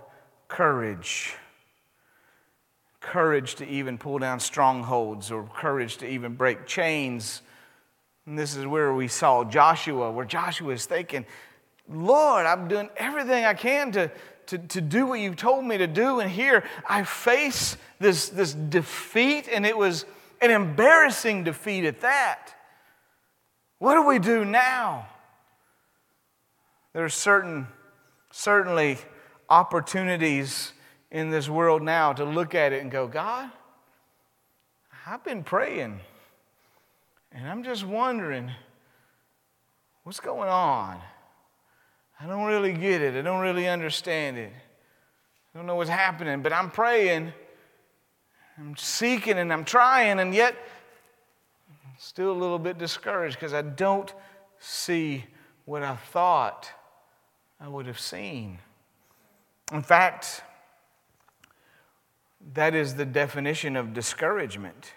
[0.47, 1.33] courage.
[2.99, 7.41] Courage to even pull down strongholds or courage to even break chains.
[8.27, 11.25] And this is where we saw Joshua, where Joshua is thinking,
[11.91, 14.11] Lord, I'm doing everything I can to,
[14.47, 16.19] to, to do what you've told me to do.
[16.19, 20.05] And here I face this, this defeat, and it was
[20.41, 22.53] an embarrassing defeat at that.
[23.79, 25.07] What do we do now?
[26.93, 27.67] There are certain,
[28.31, 28.97] certainly
[29.49, 30.73] opportunities
[31.09, 33.49] in this world now to look at it and go, God,
[35.05, 35.99] I've been praying,
[37.31, 38.51] and I'm just wondering
[40.03, 41.01] what's going on.
[42.21, 43.15] I don't really get it.
[43.15, 44.51] I don't really understand it.
[44.53, 47.33] I don't know what's happening, but I'm praying.
[48.59, 50.53] I'm seeking and I'm trying, and yet
[51.69, 54.13] I'm still a little bit discouraged because I don't
[54.59, 55.25] see
[55.65, 56.69] what I thought
[57.59, 58.59] I would have seen.
[59.73, 60.43] In fact,
[62.53, 64.93] that is the definition of discouragement.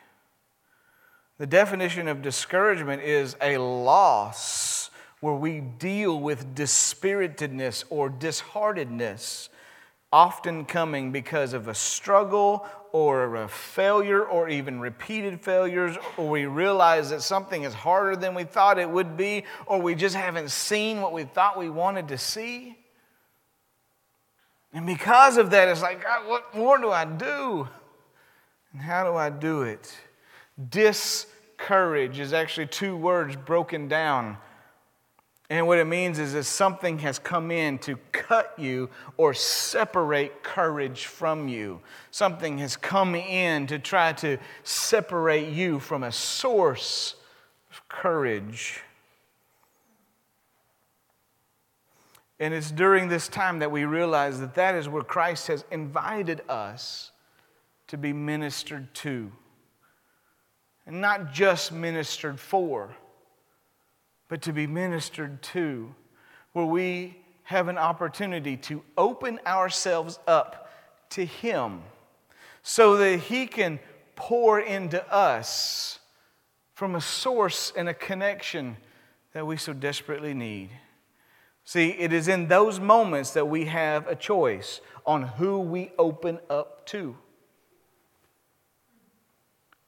[1.39, 4.84] The definition of discouragement is a loss
[5.25, 9.49] where we deal with dispiritedness or disheartedness,
[10.12, 16.45] often coming because of a struggle or a failure or even repeated failures, or we
[16.45, 20.51] realize that something is harder than we thought it would be, or we just haven't
[20.51, 22.77] seen what we thought we wanted to see.
[24.75, 27.66] And because of that, it's like, God, what more do I do?
[28.75, 29.91] And how do I do it?
[30.68, 34.37] Discourage is actually two words broken down.
[35.51, 38.89] And what it means is that something has come in to cut you
[39.19, 41.81] or separate courage from you.
[42.11, 47.15] Something has come in to try to separate you from a source
[47.71, 48.81] of courage.
[52.41, 56.41] And it's during this time that we realize that that is where Christ has invited
[56.49, 57.13] us
[57.89, 59.31] to be ministered to.
[60.87, 62.97] And not just ministered for,
[64.29, 65.95] but to be ministered to,
[66.53, 70.70] where we have an opportunity to open ourselves up
[71.11, 71.83] to Him
[72.62, 73.79] so that He can
[74.16, 75.99] pour into us
[76.72, 78.77] from a source and a connection
[79.33, 80.70] that we so desperately need.
[81.64, 86.39] See, it is in those moments that we have a choice on who we open
[86.51, 87.16] up to.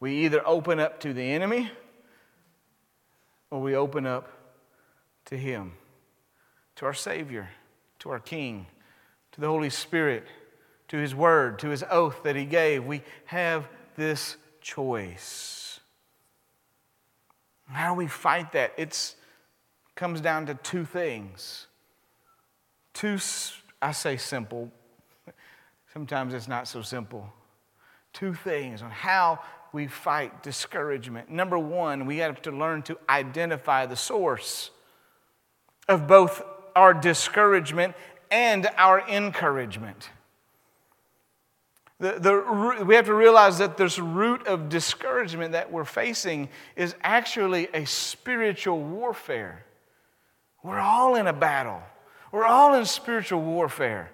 [0.01, 1.71] We either open up to the enemy
[3.51, 4.31] or we open up
[5.27, 5.73] to Him,
[6.77, 7.49] to our Savior,
[8.01, 8.67] to our King,
[9.33, 10.25] to the Holy Spirit,
[10.89, 12.85] to His Word, to His oath that He gave.
[12.85, 15.81] We have this choice.
[17.69, 18.73] How do we fight that?
[18.77, 19.15] It
[19.95, 21.67] comes down to two things.
[22.95, 23.19] Two,
[23.83, 24.71] I say simple,
[25.93, 27.33] sometimes it's not so simple.
[28.17, 29.41] Two things on how
[29.75, 31.31] we fight discouragement.
[31.31, 34.71] Number one, we have to learn to identify the source
[35.87, 36.43] of both
[36.75, 37.95] our discouragement
[38.31, 40.09] and our encouragement.
[42.01, 46.95] The, the, we have to realize that this root of discouragement that we're facing is
[47.03, 49.67] actually a spiritual warfare.
[50.63, 51.83] We're all in a battle,
[52.33, 54.11] we're all in spiritual warfare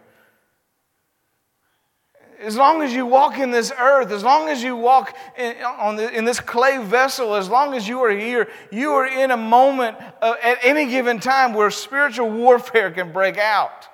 [2.43, 5.55] as long as you walk in this earth, as long as you walk in,
[5.97, 9.37] the, in this clay vessel, as long as you are here, you are in a
[9.37, 13.89] moment uh, at any given time where spiritual warfare can break out.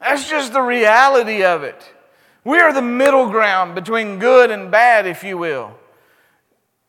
[0.00, 1.80] That's just the reality of it.
[2.44, 5.78] We are the middle ground between good and bad, if you will.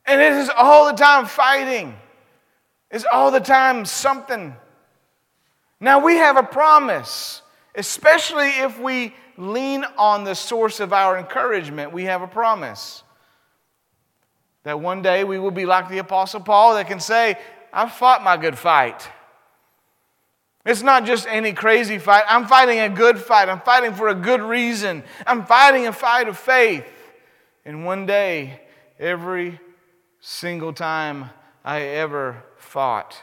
[0.06, 1.96] And it is all the time fighting,
[2.90, 4.56] it's all the time something.
[5.80, 7.43] Now we have a promise,
[7.76, 13.03] especially if we lean on the source of our encouragement, we have a promise.
[14.63, 17.38] That one day we will be like the Apostle Paul that can say,
[17.71, 19.09] I've fought my good fight.
[20.65, 22.24] It's not just any crazy fight.
[22.28, 23.49] I'm fighting a good fight.
[23.49, 25.03] I'm fighting for a good reason.
[25.28, 26.86] I'm fighting a fight of faith.
[27.65, 28.61] And one day,
[28.97, 29.59] every
[30.21, 31.30] single time
[31.65, 33.21] I ever fought,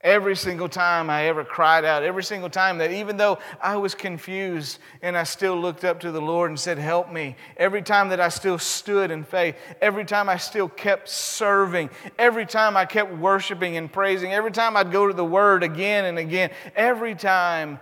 [0.00, 3.96] Every single time I ever cried out, every single time that even though I was
[3.96, 8.10] confused and I still looked up to the Lord and said, Help me, every time
[8.10, 12.84] that I still stood in faith, every time I still kept serving, every time I
[12.84, 17.16] kept worshiping and praising, every time I'd go to the Word again and again, every
[17.16, 17.80] time,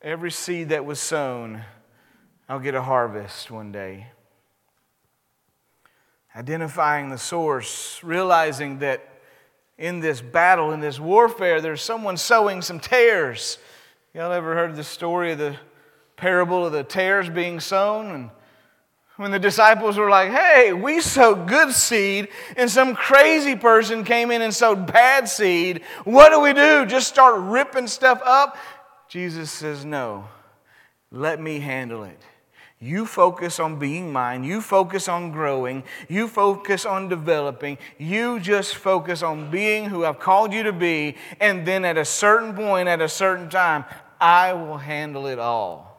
[0.00, 1.62] every seed that was sown,
[2.48, 4.08] I'll get a harvest one day.
[6.34, 9.11] Identifying the source, realizing that
[9.82, 13.58] in this battle, in this warfare, there's someone sowing some tares.
[14.14, 15.56] Y'all ever heard the story of the
[16.14, 18.12] parable of the tares being sown?
[18.12, 18.30] And
[19.16, 24.30] when the disciples were like, hey, we sowed good seed, and some crazy person came
[24.30, 26.86] in and sowed bad seed, what do we do?
[26.86, 28.56] Just start ripping stuff up?
[29.08, 30.28] Jesus says, no,
[31.10, 32.20] let me handle it.
[32.82, 34.42] You focus on being mine.
[34.42, 35.84] You focus on growing.
[36.08, 37.78] You focus on developing.
[37.96, 41.14] You just focus on being who I've called you to be.
[41.38, 43.84] And then at a certain point, at a certain time,
[44.20, 45.92] I will handle it all.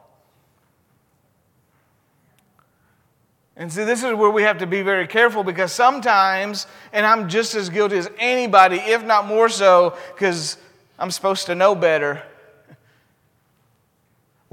[3.55, 7.29] And see, this is where we have to be very careful because sometimes, and I'm
[7.29, 10.57] just as guilty as anybody, if not more so, because
[10.99, 12.23] I'm supposed to know better.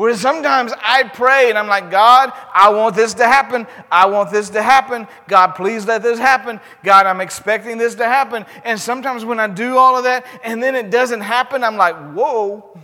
[0.00, 3.66] Where sometimes I pray and I'm like, God, I want this to happen.
[3.92, 5.06] I want this to happen.
[5.28, 6.58] God, please let this happen.
[6.82, 8.46] God, I'm expecting this to happen.
[8.64, 11.94] And sometimes when I do all of that and then it doesn't happen, I'm like,
[12.14, 12.80] whoa,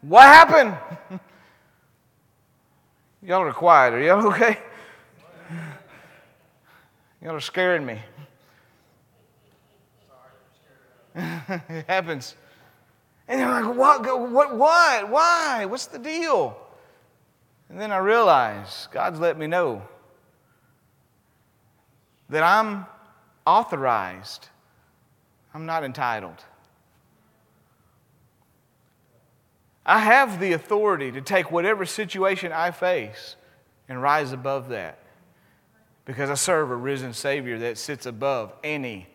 [0.00, 0.76] what happened?
[3.22, 3.94] Y'all are quiet.
[3.94, 4.58] Are y'all okay?
[7.22, 8.00] Y'all are scaring me.
[11.14, 12.34] it happens.
[13.28, 15.66] And they're like, what, what, what, why?
[15.66, 16.58] What's the deal?
[17.68, 19.82] And then I realize God's let me know
[22.30, 22.86] that I'm
[23.46, 24.48] authorized,
[25.54, 26.42] I'm not entitled.
[29.84, 33.36] I have the authority to take whatever situation I face
[33.88, 34.98] and rise above that.
[36.04, 39.06] Because I serve a risen Savior that sits above any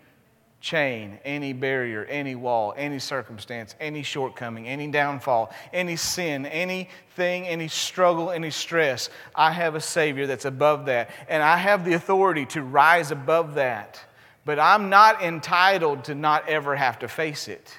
[0.63, 7.67] chain, any barrier, any wall, any circumstance, any shortcoming, any downfall, any sin, anything, any
[7.67, 9.09] struggle, any stress.
[9.35, 11.09] I have a Savior that's above that.
[11.27, 13.99] And I have the authority to rise above that.
[14.45, 17.77] But I'm not entitled to not ever have to face it.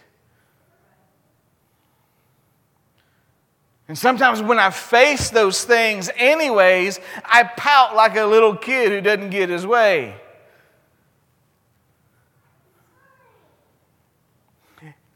[3.89, 9.01] And sometimes when I face those things, anyways, I pout like a little kid who
[9.01, 10.17] doesn't get his way.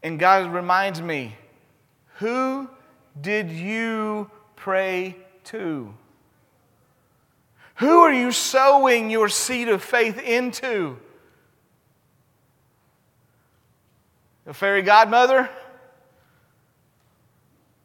[0.03, 1.37] And God reminds me,
[2.17, 2.69] who
[3.21, 5.93] did you pray to?
[7.77, 10.99] Who are you sowing your seed of faith into?
[14.47, 15.49] A fairy godmother?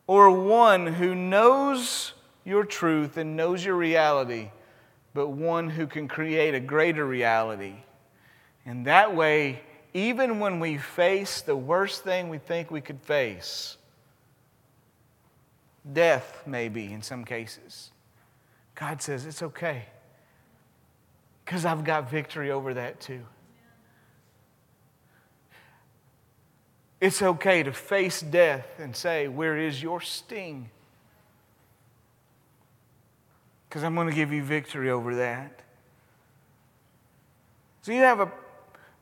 [0.07, 4.49] Or one who knows your truth and knows your reality,
[5.13, 7.75] but one who can create a greater reality?
[8.65, 9.61] And that way,
[9.93, 13.77] even when we face the worst thing we think we could face,
[15.91, 17.91] death maybe in some cases,
[18.75, 19.85] God says, It's okay.
[21.45, 23.21] Because I've got victory over that too.
[26.99, 30.69] It's okay to face death and say, Where is your sting?
[33.69, 35.59] Because I'm going to give you victory over that.
[37.81, 38.31] So you have a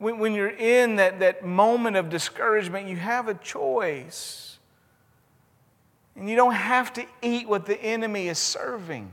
[0.01, 4.57] when, when you're in that, that moment of discouragement, you have a choice.
[6.15, 9.11] And you don't have to eat what the enemy is serving.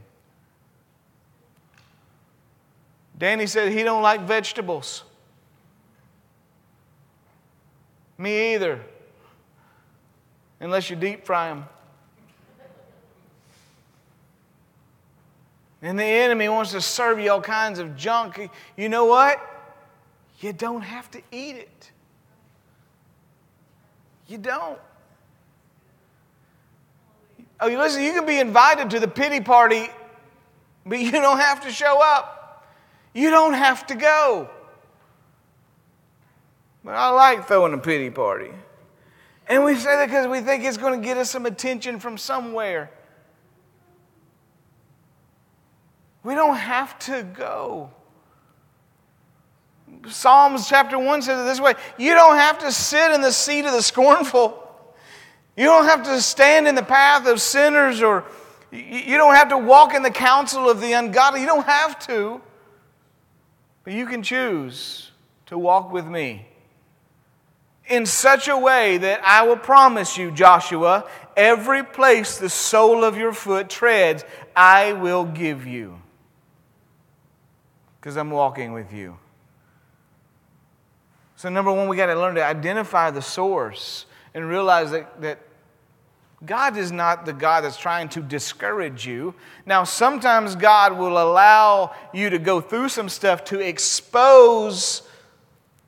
[3.19, 5.05] Danny said he don't like vegetables.
[8.17, 8.81] Me either.
[10.59, 11.67] Unless you deep fry them.
[15.83, 18.51] And the enemy wants to serve you all kinds of junk.
[18.75, 19.39] You know what?
[20.41, 21.91] You don't have to eat it.
[24.27, 24.79] You don't.
[27.61, 29.89] Oh, you listen, you can be invited to the pity party,
[30.87, 32.65] but you don't have to show up.
[33.15, 34.49] You don't have to go.
[36.85, 38.51] But I like throwing a pity party.
[39.49, 42.17] And we say that because we think it's going to get us some attention from
[42.17, 42.91] somewhere.
[46.23, 47.91] We don't have to go.
[50.11, 53.65] Psalms chapter 1 says it this way You don't have to sit in the seat
[53.65, 54.65] of the scornful.
[55.57, 58.25] You don't have to stand in the path of sinners or
[58.71, 61.41] you don't have to walk in the counsel of the ungodly.
[61.41, 62.41] You don't have to.
[63.83, 65.11] But you can choose
[65.47, 66.47] to walk with me
[67.89, 71.07] in such a way that I will promise you, Joshua,
[71.37, 76.01] every place the sole of your foot treads, I will give you.
[77.99, 79.19] Because I'm walking with you.
[81.39, 85.39] So, number one, we got to learn to identify the source and realize that, that
[86.45, 89.37] God is not the God that's trying to discourage you.
[89.65, 95.03] Now, sometimes God will allow you to go through some stuff to expose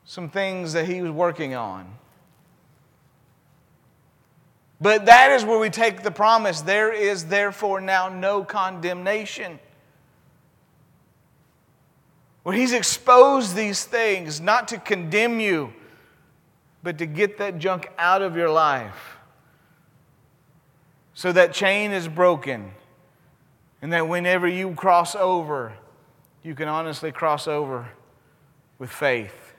[0.05, 1.85] some things that He was working on.
[4.79, 9.59] But that is where we take the promise there is therefore now no condemnation
[12.43, 15.73] where He's exposed these things not to condemn you,
[16.83, 19.17] but to get that junk out of your life.
[21.13, 22.71] So that chain is broken,
[23.81, 25.73] and that whenever you cross over,
[26.43, 27.89] you can honestly cross over
[28.79, 29.53] with faith.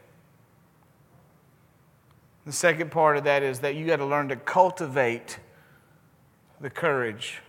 [2.45, 5.39] The second part of that is that you got to learn to cultivate
[6.61, 7.41] the courage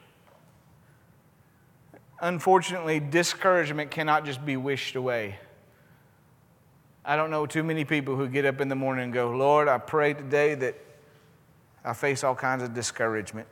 [2.24, 5.38] Unfortunately, discouragement cannot just be wished away.
[7.04, 9.68] I don't know too many people who get up in the morning and go, Lord,
[9.68, 10.76] I pray today that
[11.84, 13.46] I face all kinds of discouragement.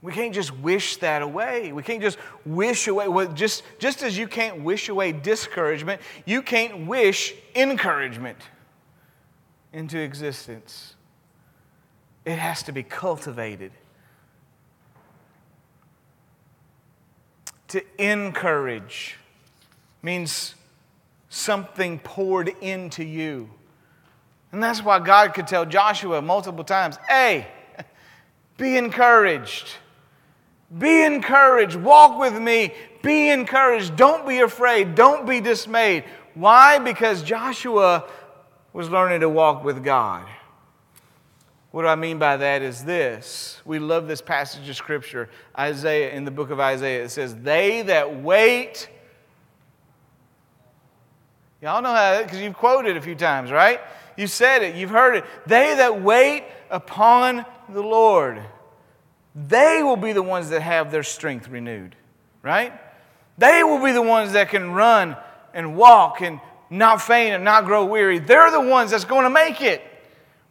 [0.00, 1.70] We can't just wish that away.
[1.74, 2.16] We can't just
[2.46, 3.08] wish away.
[3.08, 8.38] Well, just, just as you can't wish away discouragement, you can't wish encouragement
[9.74, 10.93] into existence.
[12.24, 13.72] It has to be cultivated.
[17.68, 19.16] To encourage
[20.02, 20.54] means
[21.28, 23.50] something poured into you.
[24.52, 27.48] And that's why God could tell Joshua multiple times hey,
[28.56, 29.68] be encouraged.
[30.78, 31.76] Be encouraged.
[31.76, 32.72] Walk with me.
[33.02, 33.96] Be encouraged.
[33.96, 34.94] Don't be afraid.
[34.94, 36.04] Don't be dismayed.
[36.34, 36.78] Why?
[36.78, 38.08] Because Joshua
[38.72, 40.26] was learning to walk with God.
[41.74, 43.60] What do I mean by that is this.
[43.64, 45.28] We love this passage of scripture.
[45.58, 48.88] Isaiah, in the book of Isaiah, it says, They that wait.
[51.60, 53.80] Y'all know how, because you've quoted a few times, right?
[54.16, 55.24] You said it, you've heard it.
[55.48, 58.40] They that wait upon the Lord,
[59.34, 61.96] they will be the ones that have their strength renewed,
[62.44, 62.72] right?
[63.36, 65.16] They will be the ones that can run
[65.52, 66.38] and walk and
[66.70, 68.20] not faint and not grow weary.
[68.20, 69.82] They're the ones that's going to make it.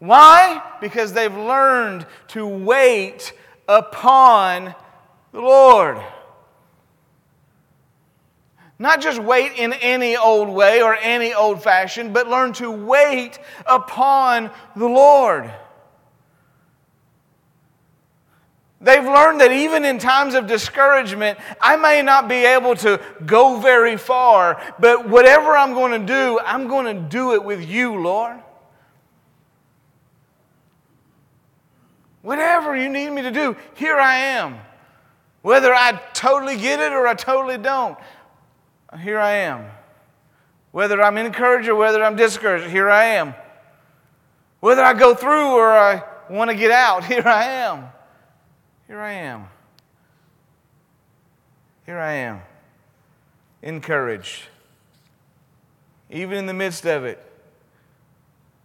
[0.04, 0.62] Why?
[0.82, 3.32] Because they've learned to wait
[3.70, 4.76] upon
[5.32, 5.98] the Lord.
[8.78, 13.40] Not just wait in any old way or any old fashion, but learn to wait
[13.66, 15.50] upon the Lord.
[18.82, 23.58] They've learned that even in times of discouragement, I may not be able to go
[23.62, 28.02] very far, but whatever I'm going to do, I'm going to do it with you,
[28.02, 28.43] Lord.
[32.24, 34.58] Whatever you need me to do, here I am.
[35.44, 37.98] Whether I totally get it or I totally don't,
[39.02, 39.66] here I am.
[40.72, 43.36] Whether I'm encouraged or whether I'm discouraged, here I am.
[44.62, 47.90] Whether I go through or I want to get out, here I am.
[48.88, 49.48] Here I am.
[51.86, 52.42] Here I am.
[53.62, 54.44] Encouraged.
[56.10, 57.22] Even in the midst of it.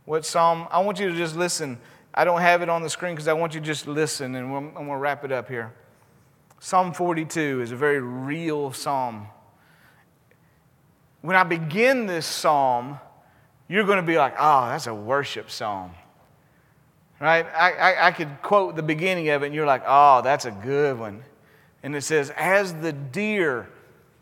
[0.05, 0.69] What psalm?
[0.71, 1.79] I want you to just listen.
[2.19, 4.53] I don't have it on the screen because I want you to just listen, and
[4.53, 5.73] I'm going to wrap it up here.
[6.59, 9.29] Psalm 42 is a very real psalm.
[11.21, 12.99] When I begin this psalm,
[13.69, 15.93] you're going to be like, oh, that's a worship psalm.
[17.21, 17.47] Right?
[17.55, 20.51] I, I, I, could quote the beginning of it, and you're like, oh, that's a
[20.51, 21.23] good one.
[21.85, 23.69] And it says, As the deer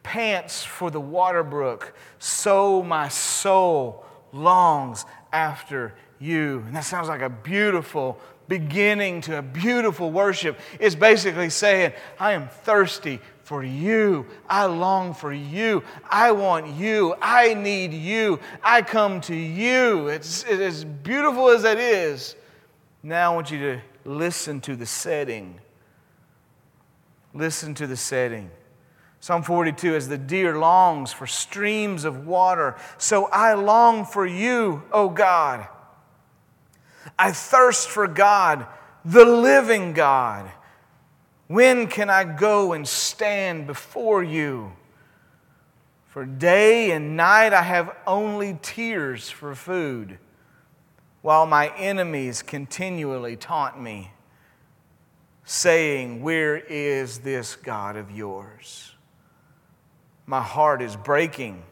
[0.02, 6.62] pants for the water brook, so my soul longs after you.
[6.66, 10.58] And that sounds like a beautiful beginning to a beautiful worship.
[10.78, 14.26] It's basically saying, I am thirsty for you.
[14.48, 15.82] I long for you.
[16.08, 17.14] I want you.
[17.20, 18.40] I need you.
[18.62, 20.08] I come to you.
[20.08, 22.34] It's, it's as beautiful as that is.
[23.02, 25.60] Now I want you to listen to the setting.
[27.34, 28.50] Listen to the setting.
[29.20, 34.82] Psalm 42 As the deer longs for streams of water, so I long for you,
[34.92, 35.68] O God.
[37.18, 38.66] I thirst for God,
[39.04, 40.50] the living God.
[41.48, 44.72] When can I go and stand before you?
[46.06, 50.18] For day and night I have only tears for food,
[51.22, 54.12] while my enemies continually taunt me,
[55.44, 58.94] saying, Where is this God of yours?
[60.26, 61.62] My heart is breaking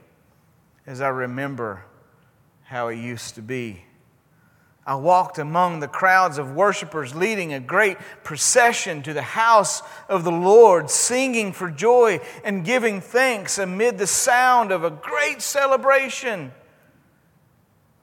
[0.86, 1.84] as I remember
[2.62, 3.84] how it used to be.
[4.87, 10.24] I walked among the crowds of worshipers leading a great procession to the house of
[10.24, 16.53] the Lord, singing for joy and giving thanks amid the sound of a great celebration.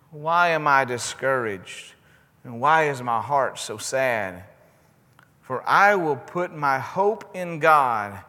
[0.09, 1.93] Why am I discouraged?
[2.43, 4.43] And why is my heart so sad?
[5.41, 8.19] For I will put my hope in God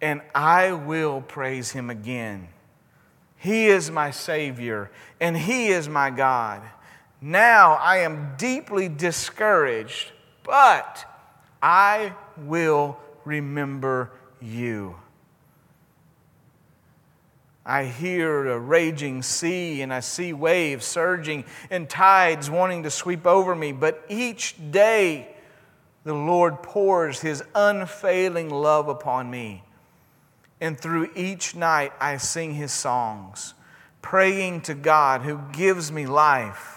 [0.00, 2.48] and I will praise Him again.
[3.36, 6.62] He is my Savior and He is my God.
[7.26, 10.12] Now I am deeply discouraged,
[10.44, 11.04] but
[11.60, 14.94] I will remember you.
[17.64, 23.26] I hear a raging sea and I see waves surging and tides wanting to sweep
[23.26, 25.26] over me, but each day
[26.04, 29.64] the Lord pours his unfailing love upon me.
[30.60, 33.54] And through each night I sing his songs,
[34.00, 36.75] praying to God who gives me life.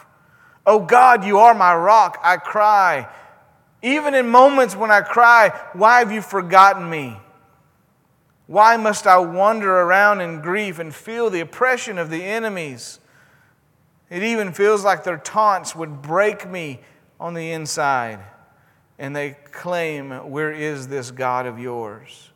[0.70, 3.10] Oh God, you are my rock, I cry.
[3.82, 7.18] Even in moments when I cry, why have you forgotten me?
[8.46, 13.00] Why must I wander around in grief and feel the oppression of the enemies?
[14.12, 16.82] It even feels like their taunts would break me
[17.20, 18.20] on the inside.
[19.00, 22.30] And they claim, Where is this God of yours?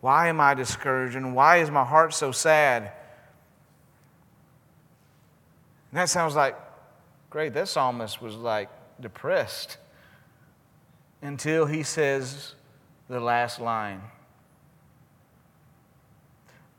[0.00, 1.16] Why am I discouraged?
[1.16, 2.92] And why is my heart so sad?
[5.90, 6.56] And that sounds like
[7.32, 8.68] Great, that psalmist was like
[9.00, 9.78] depressed
[11.22, 12.54] until he says
[13.08, 14.02] the last line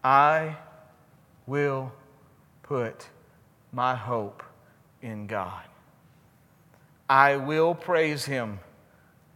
[0.03, 0.57] I
[1.47, 1.91] will
[2.61, 3.07] put
[3.71, 4.43] my hope
[5.01, 5.63] in God.
[7.09, 8.59] I will praise him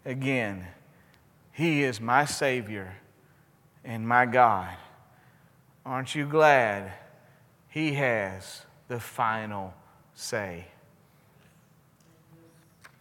[0.05, 0.67] again.
[1.51, 2.95] He is my Savior
[3.83, 4.77] and my God.
[5.83, 6.93] Aren't you glad
[7.69, 9.73] he has the final
[10.13, 10.67] say?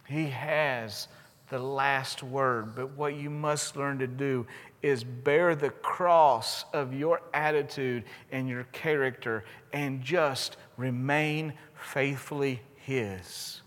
[0.07, 1.07] He has
[1.49, 2.75] the last word.
[2.75, 4.45] But what you must learn to do
[4.81, 9.43] is bear the cross of your attitude and your character
[9.73, 13.61] and just remain faithfully His.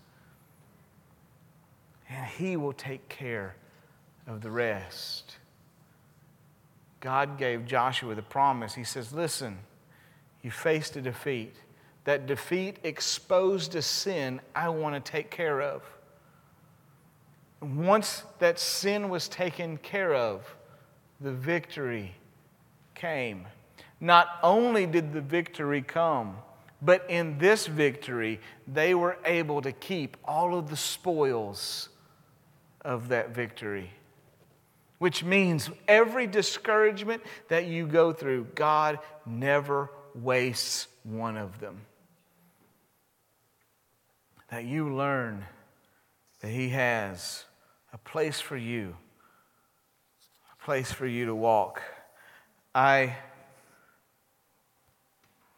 [2.09, 3.55] And He will take care
[4.27, 5.37] of the rest.
[6.99, 8.73] God gave Joshua the promise.
[8.73, 9.57] He says, Listen,
[10.43, 11.55] you faced a defeat.
[12.03, 15.83] That defeat exposed a sin I want to take care of.
[17.61, 20.55] Once that sin was taken care of,
[21.19, 22.15] the victory
[22.95, 23.47] came.
[23.99, 26.37] Not only did the victory come,
[26.81, 31.89] but in this victory, they were able to keep all of the spoils
[32.83, 33.91] of that victory.
[34.97, 41.81] Which means every discouragement that you go through, God never wastes one of them.
[44.49, 45.45] That you learn
[46.41, 47.45] that He has
[47.93, 48.95] a place for you,
[50.59, 51.81] a place for you to walk.
[52.73, 53.17] I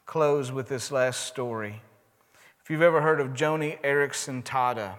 [0.05, 1.81] close with this last story.
[2.63, 4.95] If you've ever heard of Joni Eareckson Tada,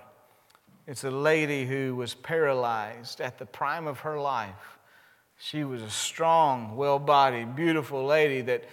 [0.87, 4.79] it's a lady who was paralyzed at the prime of her life.
[5.39, 8.65] She was a strong, well bodied, beautiful lady that,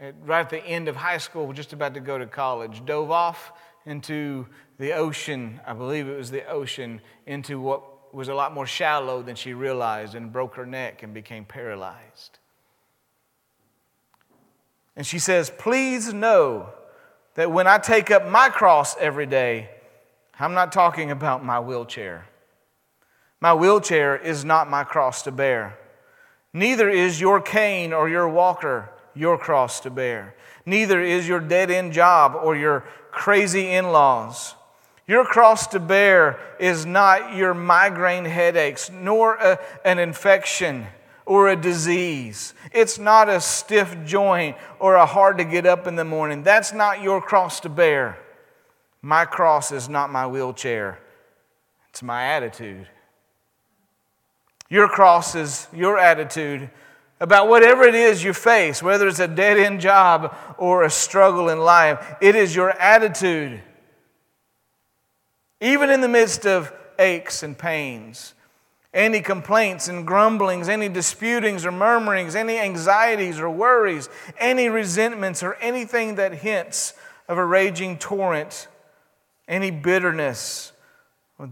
[0.00, 3.10] at, right at the end of high school, just about to go to college, dove
[3.10, 3.52] off
[3.86, 4.46] into
[4.78, 9.22] the ocean, I believe it was the ocean, into what was a lot more shallow
[9.22, 12.38] than she realized and broke her neck and became paralyzed.
[14.96, 16.70] And she says, Please know
[17.34, 19.70] that when I take up my cross every day,
[20.38, 22.26] I'm not talking about my wheelchair.
[23.40, 25.78] My wheelchair is not my cross to bear.
[26.52, 30.34] Neither is your cane or your walker your cross to bear.
[30.66, 34.54] Neither is your dead end job or your crazy in laws.
[35.06, 40.86] Your cross to bear is not your migraine headaches, nor a, an infection
[41.26, 42.54] or a disease.
[42.72, 46.42] It's not a stiff joint or a hard to get up in the morning.
[46.42, 48.18] That's not your cross to bear.
[49.02, 50.98] My cross is not my wheelchair,
[51.90, 52.88] it's my attitude.
[54.70, 56.70] Your cross is your attitude
[57.20, 61.48] about whatever it is you face, whether it's a dead end job or a struggle
[61.48, 62.16] in life.
[62.20, 63.62] It is your attitude.
[65.60, 68.34] Even in the midst of aches and pains,
[68.92, 74.08] any complaints and grumblings, any disputings or murmurings, any anxieties or worries,
[74.38, 76.94] any resentments or anything that hints
[77.28, 78.68] of a raging torrent,
[79.48, 80.72] any bitterness.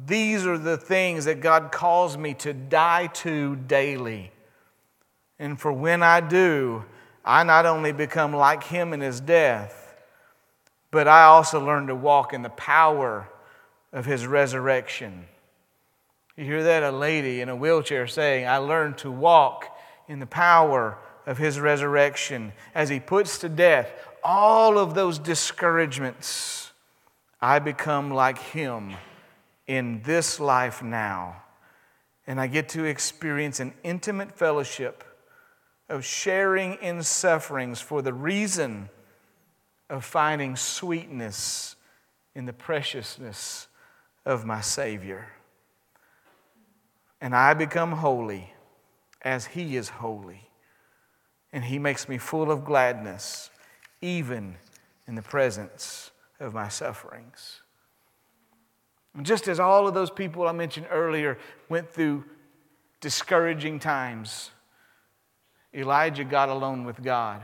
[0.06, 4.31] These are the things that God calls me to die to daily.
[5.42, 6.84] And for when I do,
[7.24, 9.92] I not only become like him in his death,
[10.92, 13.28] but I also learn to walk in the power
[13.92, 15.24] of his resurrection.
[16.36, 16.84] You hear that?
[16.84, 19.66] A lady in a wheelchair saying, I learned to walk
[20.06, 23.90] in the power of his resurrection as he puts to death
[24.22, 26.70] all of those discouragements.
[27.40, 28.94] I become like him
[29.66, 31.42] in this life now.
[32.28, 35.08] And I get to experience an intimate fellowship
[35.92, 38.88] of sharing in sufferings for the reason
[39.90, 41.76] of finding sweetness
[42.34, 43.68] in the preciousness
[44.24, 45.28] of my Savior.
[47.20, 48.54] And I become holy
[49.20, 50.48] as He is holy.
[51.52, 53.50] And He makes me full of gladness,
[54.00, 54.56] even
[55.06, 57.60] in the presence of my sufferings.
[59.14, 61.36] And just as all of those people I mentioned earlier
[61.68, 62.24] went through
[63.02, 64.52] discouraging times,
[65.74, 67.42] Elijah got alone with God.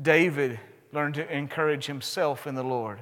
[0.00, 0.58] David
[0.92, 3.00] learned to encourage himself in the Lord.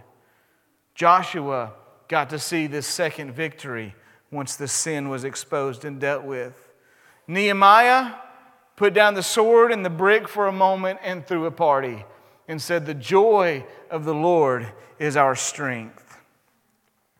[0.95, 1.73] Joshua
[2.09, 3.95] got to see this second victory
[4.31, 6.69] once the sin was exposed and dealt with.
[7.27, 8.15] Nehemiah
[8.77, 12.05] put down the sword and the brick for a moment and threw a party
[12.49, 16.19] and said, The joy of the Lord is our strength.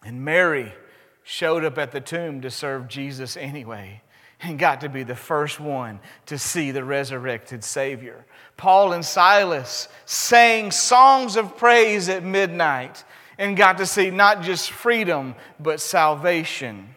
[0.05, 0.75] And Mary
[1.23, 4.03] showed up at the tomb to serve Jesus anyway
[4.43, 8.25] and got to be the first one to see the resurrected Savior.
[8.57, 13.05] Paul and Silas sang songs of praise at midnight
[13.39, 16.95] and got to see not just freedom, but salvation.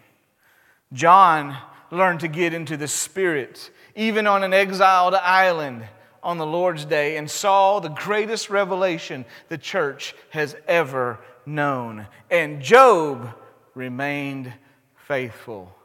[0.92, 1.58] John
[1.92, 5.88] learned to get into the Spirit, even on an exiled island
[6.22, 12.08] on the Lord's day, and saw the greatest revelation the church has ever known.
[12.30, 13.34] And Job
[13.76, 14.54] remained
[14.96, 15.76] faithful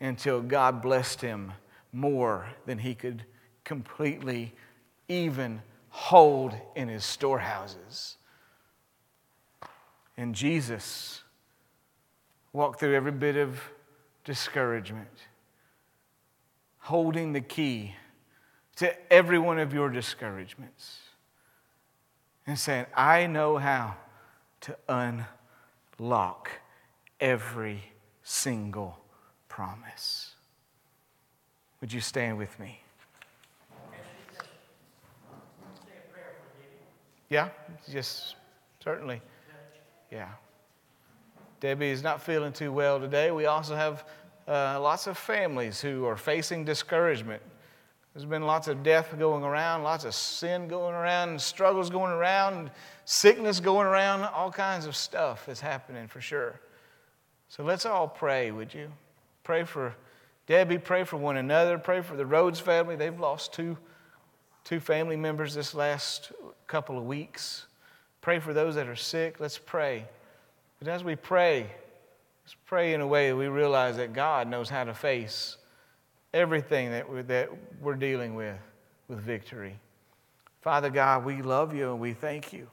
[0.00, 1.52] until God blessed him
[1.92, 3.24] more than he could
[3.64, 4.54] completely
[5.08, 8.16] even hold in his storehouses.
[10.16, 11.22] And Jesus
[12.52, 13.60] walked through every bit of
[14.24, 15.08] discouragement,
[16.78, 17.94] holding the key
[18.76, 21.00] to every one of your discouragements
[22.46, 23.96] and saying, I know how
[24.62, 24.76] to
[25.98, 26.50] unlock
[27.20, 27.82] every
[28.22, 28.99] single
[29.50, 30.30] promise.
[31.82, 32.80] Would you stand with me?
[37.28, 37.50] Yeah,
[37.90, 38.36] just
[38.82, 39.20] certainly.
[40.10, 40.28] Yeah.
[41.60, 43.30] Debbie is not feeling too well today.
[43.32, 44.06] We also have
[44.48, 47.42] uh, lots of families who are facing discouragement.
[48.14, 52.70] There's been lots of death going around, lots of sin going around, struggles going around,
[53.04, 56.60] sickness going around, all kinds of stuff is happening for sure.
[57.48, 58.90] So let's all pray, would you?
[59.50, 59.96] Pray for
[60.46, 62.94] Debbie, pray for one another, pray for the Rhodes family.
[62.94, 63.76] They've lost two,
[64.62, 66.30] two family members this last
[66.68, 67.66] couple of weeks.
[68.20, 69.40] Pray for those that are sick.
[69.40, 70.06] Let's pray.
[70.78, 71.62] But as we pray,
[72.44, 75.56] let's pray in a way that we realize that God knows how to face
[76.32, 77.50] everything that we're, that
[77.82, 78.56] we're dealing with
[79.08, 79.80] with victory.
[80.60, 82.68] Father God, we love you and we thank you.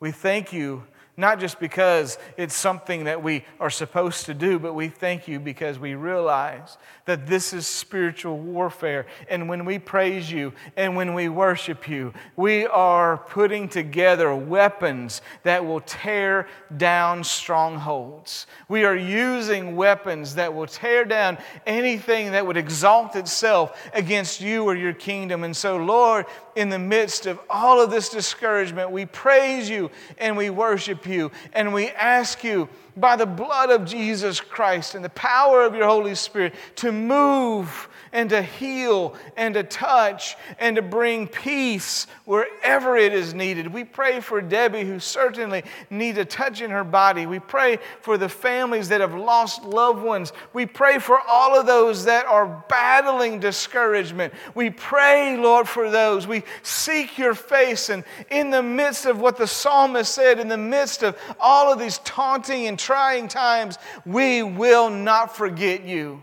[0.00, 0.84] We thank you
[1.16, 5.40] not just because it's something that we are supposed to do, but we thank you
[5.40, 9.06] because we realize that this is spiritual warfare.
[9.30, 15.22] And when we praise you and when we worship you, we are putting together weapons
[15.42, 18.46] that will tear down strongholds.
[18.68, 24.64] We are using weapons that will tear down anything that would exalt itself against you
[24.64, 25.44] or your kingdom.
[25.44, 30.36] And so, Lord, in the midst of all of this discouragement, we praise you and
[30.36, 35.10] we worship you and we ask you by the blood of Jesus Christ and the
[35.10, 40.80] power of your Holy Spirit to move and to heal and to touch and to
[40.80, 43.70] bring peace wherever it is needed.
[43.70, 47.26] We pray for Debbie, who certainly needs a touch in her body.
[47.26, 50.32] We pray for the families that have lost loved ones.
[50.54, 54.32] We pray for all of those that are battling discouragement.
[54.54, 56.26] We pray, Lord, for those.
[56.26, 60.56] We seek your face, and in the midst of what the psalmist said, in the
[60.56, 66.22] midst of all of these taunting and trying times, we will not forget you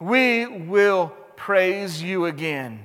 [0.00, 2.84] we will praise you again.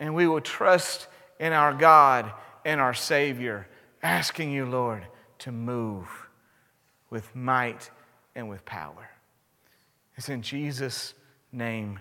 [0.00, 1.06] And we will trust
[1.38, 2.32] in our God
[2.64, 3.68] and our Savior,
[4.02, 5.06] asking you, Lord,
[5.40, 6.08] to move
[7.10, 7.90] with might
[8.34, 9.10] and with power.
[10.16, 11.14] It's in Jesus'
[11.52, 11.98] name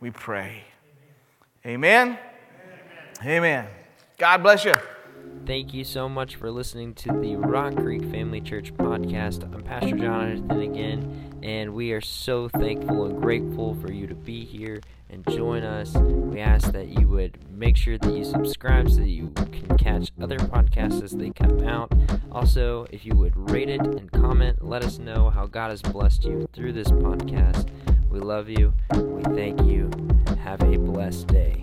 [0.00, 0.64] we pray.
[1.66, 2.18] Amen.
[3.24, 3.66] Amen.
[4.18, 4.76] God bless you.
[5.46, 9.42] Thank you so much for listening to the Rock Creek Family Church podcast.
[9.44, 14.44] I'm Pastor Jonathan again, and we are so thankful and grateful for you to be
[14.44, 15.94] here and join us.
[15.94, 20.10] We ask that you would make sure that you subscribe so that you can catch
[20.20, 21.92] other podcasts as they come out.
[22.30, 26.24] Also, if you would rate it and comment, let us know how God has blessed
[26.24, 27.68] you through this podcast.
[28.08, 28.72] We love you.
[28.94, 29.90] We thank you.
[30.44, 31.60] Have a blessed day.